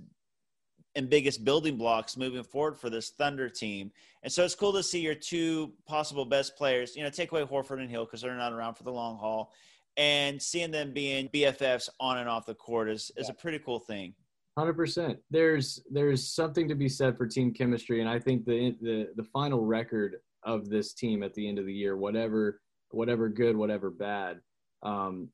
and 0.97 1.11
biggest 1.11 1.45
building 1.45 1.77
blocks 1.77 2.17
moving 2.17 2.43
forward 2.43 2.79
for 2.79 2.91
this 2.91 3.11
Thunder 3.11 3.49
team. 3.49 3.91
And 4.23 4.33
so 4.33 4.45
it's 4.45 4.55
cool 4.55 4.73
to 4.73 4.83
see 4.83 5.01
your 5.01 5.15
two 5.15 5.73
possible 5.87 6.25
best 6.25 6.57
players, 6.57 6.97
you 6.97 7.03
know, 7.03 7.11
take 7.11 7.31
away 7.31 7.43
Horford 7.43 7.81
and 7.81 7.91
Hill 7.91 8.05
because 8.05 8.21
they're 8.21 8.35
not 8.35 8.53
around 8.53 8.75
for 8.75 8.85
the 8.85 8.93
long 8.93 9.19
haul, 9.19 9.53
and 9.97 10.41
seeing 10.41 10.71
them 10.71 10.93
being 10.93 11.29
BFFs 11.29 11.89
on 12.01 12.19
and 12.19 12.29
off 12.29 12.47
the 12.47 12.55
court 12.55 12.89
is, 12.89 13.13
is 13.17 13.29
a 13.29 13.35
pretty 13.35 13.59
cool 13.59 13.79
thing. 13.79 14.15
Hundred 14.57 14.75
percent. 14.75 15.19
There's 15.31 15.83
there's 15.91 16.33
something 16.33 16.69
to 16.69 16.77
be 16.77 16.89
said 16.89 17.17
for 17.17 17.27
team 17.27 17.53
chemistry, 17.53 18.01
and 18.01 18.09
I 18.09 18.21
think 18.21 18.45
the 18.45 18.77
the 18.81 19.09
the 19.17 19.25
final 19.25 19.65
record 19.65 20.17
of 20.45 20.69
this 20.69 20.95
team 20.95 21.23
at 21.23 21.35
the 21.35 21.49
end 21.49 21.59
of 21.59 21.67
the 21.67 21.73
year, 21.73 21.97
whatever 21.97 22.61
whatever 22.91 23.29
good, 23.29 23.57
whatever 23.57 23.91
bad, 23.91 24.41
um, 24.85 25.29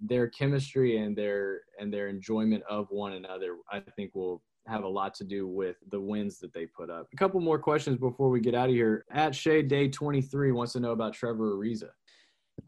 their 0.00 0.28
chemistry 0.28 0.98
and 0.98 1.16
their 1.16 1.60
and 1.78 1.92
their 1.92 2.08
enjoyment 2.08 2.64
of 2.68 2.88
one 2.90 3.12
another, 3.12 3.56
I 3.70 3.80
think 3.96 4.12
will 4.14 4.42
have 4.66 4.84
a 4.84 4.88
lot 4.88 5.14
to 5.14 5.24
do 5.24 5.46
with 5.46 5.76
the 5.90 6.00
wins 6.00 6.38
that 6.38 6.52
they 6.52 6.66
put 6.66 6.90
up. 6.90 7.06
A 7.12 7.16
couple 7.16 7.40
more 7.40 7.58
questions 7.58 7.98
before 7.98 8.30
we 8.30 8.40
get 8.40 8.54
out 8.54 8.70
of 8.70 8.74
here. 8.74 9.04
At 9.12 9.34
Shea 9.34 9.62
Day 9.62 9.88
23 9.88 10.52
wants 10.52 10.72
to 10.72 10.80
know 10.80 10.92
about 10.92 11.12
Trevor 11.12 11.54
Ariza. 11.54 11.90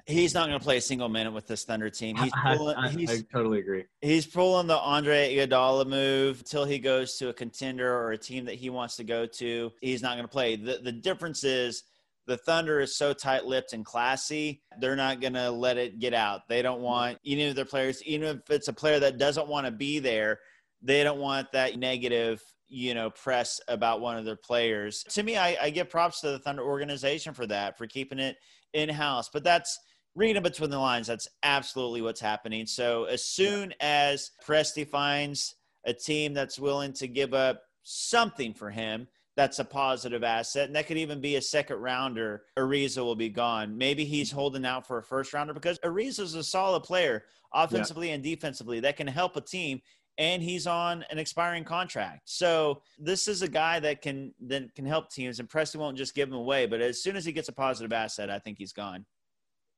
He's 0.06 0.34
not 0.34 0.46
going 0.46 0.58
to 0.58 0.64
play 0.64 0.76
a 0.76 0.80
single 0.80 1.08
minute 1.08 1.32
with 1.32 1.48
this 1.48 1.64
Thunder 1.64 1.90
team. 1.90 2.16
He's 2.16 2.32
pulling, 2.44 2.76
I, 2.76 2.86
I, 2.86 2.88
he's, 2.90 3.10
I 3.10 3.22
totally 3.32 3.58
agree. 3.58 3.84
He's 4.00 4.26
pulling 4.26 4.68
the 4.68 4.78
Andre 4.78 5.34
Iguodala 5.34 5.86
move 5.86 6.38
until 6.38 6.64
he 6.64 6.78
goes 6.78 7.16
to 7.16 7.28
a 7.28 7.32
contender 7.32 7.92
or 7.92 8.12
a 8.12 8.18
team 8.18 8.44
that 8.44 8.54
he 8.54 8.70
wants 8.70 8.96
to 8.96 9.04
go 9.04 9.26
to. 9.26 9.72
He's 9.80 10.02
not 10.02 10.12
going 10.12 10.24
to 10.24 10.28
play. 10.28 10.56
The, 10.56 10.78
the 10.82 10.92
difference 10.92 11.42
is 11.42 11.82
the 12.26 12.36
Thunder 12.36 12.80
is 12.80 12.96
so 12.96 13.12
tight-lipped 13.12 13.72
and 13.72 13.84
classy. 13.84 14.62
They're 14.78 14.96
not 14.96 15.20
going 15.20 15.34
to 15.34 15.50
let 15.50 15.76
it 15.76 15.98
get 15.98 16.14
out. 16.14 16.48
They 16.48 16.62
don't 16.62 16.80
want 16.80 17.18
even 17.24 17.46
if 17.46 17.56
their 17.56 17.64
players, 17.64 18.02
even 18.04 18.28
if 18.28 18.50
it's 18.50 18.68
a 18.68 18.72
player 18.72 19.00
that 19.00 19.18
doesn't 19.18 19.48
want 19.48 19.66
to 19.66 19.72
be 19.72 19.98
there, 19.98 20.38
they 20.82 21.02
don't 21.02 21.20
want 21.20 21.50
that 21.52 21.78
negative 21.78 22.42
you 22.68 22.94
know 22.94 23.10
press 23.10 23.60
about 23.68 24.00
one 24.00 24.16
of 24.16 24.24
their 24.24 24.36
players 24.36 25.04
to 25.04 25.22
me 25.22 25.36
I, 25.36 25.56
I 25.62 25.70
give 25.70 25.88
props 25.88 26.20
to 26.22 26.30
the 26.30 26.38
thunder 26.40 26.64
organization 26.64 27.32
for 27.32 27.46
that 27.46 27.78
for 27.78 27.86
keeping 27.86 28.18
it 28.18 28.36
in 28.76 28.88
house. 28.88 29.28
But 29.32 29.42
that's 29.42 29.78
reading 30.14 30.42
between 30.42 30.70
the 30.70 30.78
lines, 30.78 31.06
that's 31.06 31.28
absolutely 31.42 32.02
what's 32.02 32.20
happening. 32.20 32.66
So 32.66 33.04
as 33.04 33.24
soon 33.24 33.74
as 33.80 34.30
Presti 34.46 34.86
finds 34.86 35.56
a 35.84 35.92
team 35.92 36.34
that's 36.34 36.58
willing 36.58 36.92
to 36.94 37.08
give 37.08 37.34
up 37.34 37.62
something 37.82 38.54
for 38.54 38.70
him, 38.70 39.08
that's 39.36 39.58
a 39.58 39.64
positive 39.64 40.24
asset. 40.24 40.66
And 40.66 40.76
that 40.76 40.86
could 40.86 40.96
even 40.96 41.20
be 41.20 41.36
a 41.36 41.42
second 41.42 41.76
rounder. 41.76 42.44
Ariza 42.58 42.98
will 42.98 43.14
be 43.14 43.28
gone. 43.28 43.76
Maybe 43.76 44.04
he's 44.04 44.30
mm-hmm. 44.30 44.38
holding 44.38 44.64
out 44.64 44.86
for 44.86 44.98
a 44.98 45.02
first 45.02 45.32
rounder 45.32 45.52
because 45.52 45.78
Ariza 45.80 46.20
is 46.20 46.34
a 46.34 46.42
solid 46.42 46.82
player 46.82 47.24
offensively 47.52 48.08
yeah. 48.08 48.14
and 48.14 48.22
defensively 48.22 48.80
that 48.80 48.96
can 48.96 49.06
help 49.06 49.36
a 49.36 49.40
team. 49.40 49.80
And 50.18 50.42
he's 50.42 50.66
on 50.66 51.04
an 51.10 51.18
expiring 51.18 51.64
contract. 51.64 52.22
So 52.24 52.82
this 52.98 53.28
is 53.28 53.42
a 53.42 53.48
guy 53.48 53.80
that 53.80 54.00
can 54.00 54.32
that 54.46 54.74
can 54.74 54.86
help 54.86 55.10
teams 55.10 55.40
and 55.40 55.48
Presti 55.48 55.76
won't 55.76 55.96
just 55.96 56.14
give 56.14 56.28
him 56.28 56.34
away. 56.34 56.66
But 56.66 56.80
as 56.80 57.02
soon 57.02 57.16
as 57.16 57.24
he 57.24 57.32
gets 57.32 57.48
a 57.48 57.52
positive 57.52 57.92
asset, 57.92 58.30
I 58.30 58.38
think 58.38 58.56
he's 58.58 58.72
gone. 58.72 59.04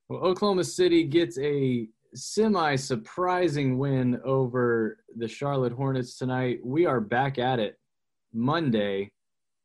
Well, 0.08 0.20
Oklahoma 0.20 0.64
City 0.64 1.04
gets 1.04 1.38
a 1.38 1.88
semi 2.14 2.76
surprising 2.76 3.78
win 3.78 4.20
over 4.24 4.98
the 5.16 5.28
Charlotte 5.28 5.72
Hornets 5.72 6.16
tonight. 6.16 6.60
We 6.64 6.86
are 6.86 7.00
back 7.00 7.38
at 7.38 7.58
it 7.58 7.76
Monday 8.32 9.10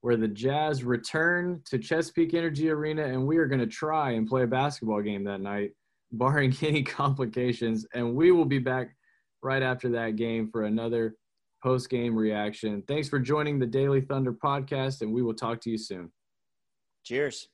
where 0.04 0.18
the 0.18 0.28
Jazz 0.28 0.84
return 0.84 1.62
to 1.64 1.80
Chesapeake 1.80 2.34
Energy 2.34 2.70
Arena, 2.70 3.06
and 3.06 3.26
we 3.26 3.38
are 3.38 3.46
going 3.46 3.62
to 3.62 3.68
try 3.68 4.12
and 4.12 4.28
play 4.28 4.44
a 4.44 4.48
basketball 4.48 5.02
game 5.02 5.24
that 5.24 5.40
night, 5.40 5.72
barring 6.12 6.54
any 6.62 6.84
complications. 6.84 7.86
And 7.94 8.14
we 8.14 8.32
will 8.32 8.44
be 8.44 8.60
back 8.60 8.98
right 9.44 9.64
after 9.64 9.90
that 9.90 10.16
game 10.16 10.50
for 10.52 10.64
another 10.64 11.16
post 11.62 11.90
game 11.90 12.16
reaction. 12.16 12.84
Thanks 12.88 13.10
for 13.10 13.20
joining 13.20 13.60
the 13.60 13.68
Daily 13.68 14.02
Thunder 14.02 14.34
podcast, 14.34 15.02
and 15.02 15.14
we 15.14 15.22
will 15.22 15.34
talk 15.34 15.62
to 15.62 15.70
you 15.70 15.78
soon. 15.78 16.12
Cheers. 17.04 17.48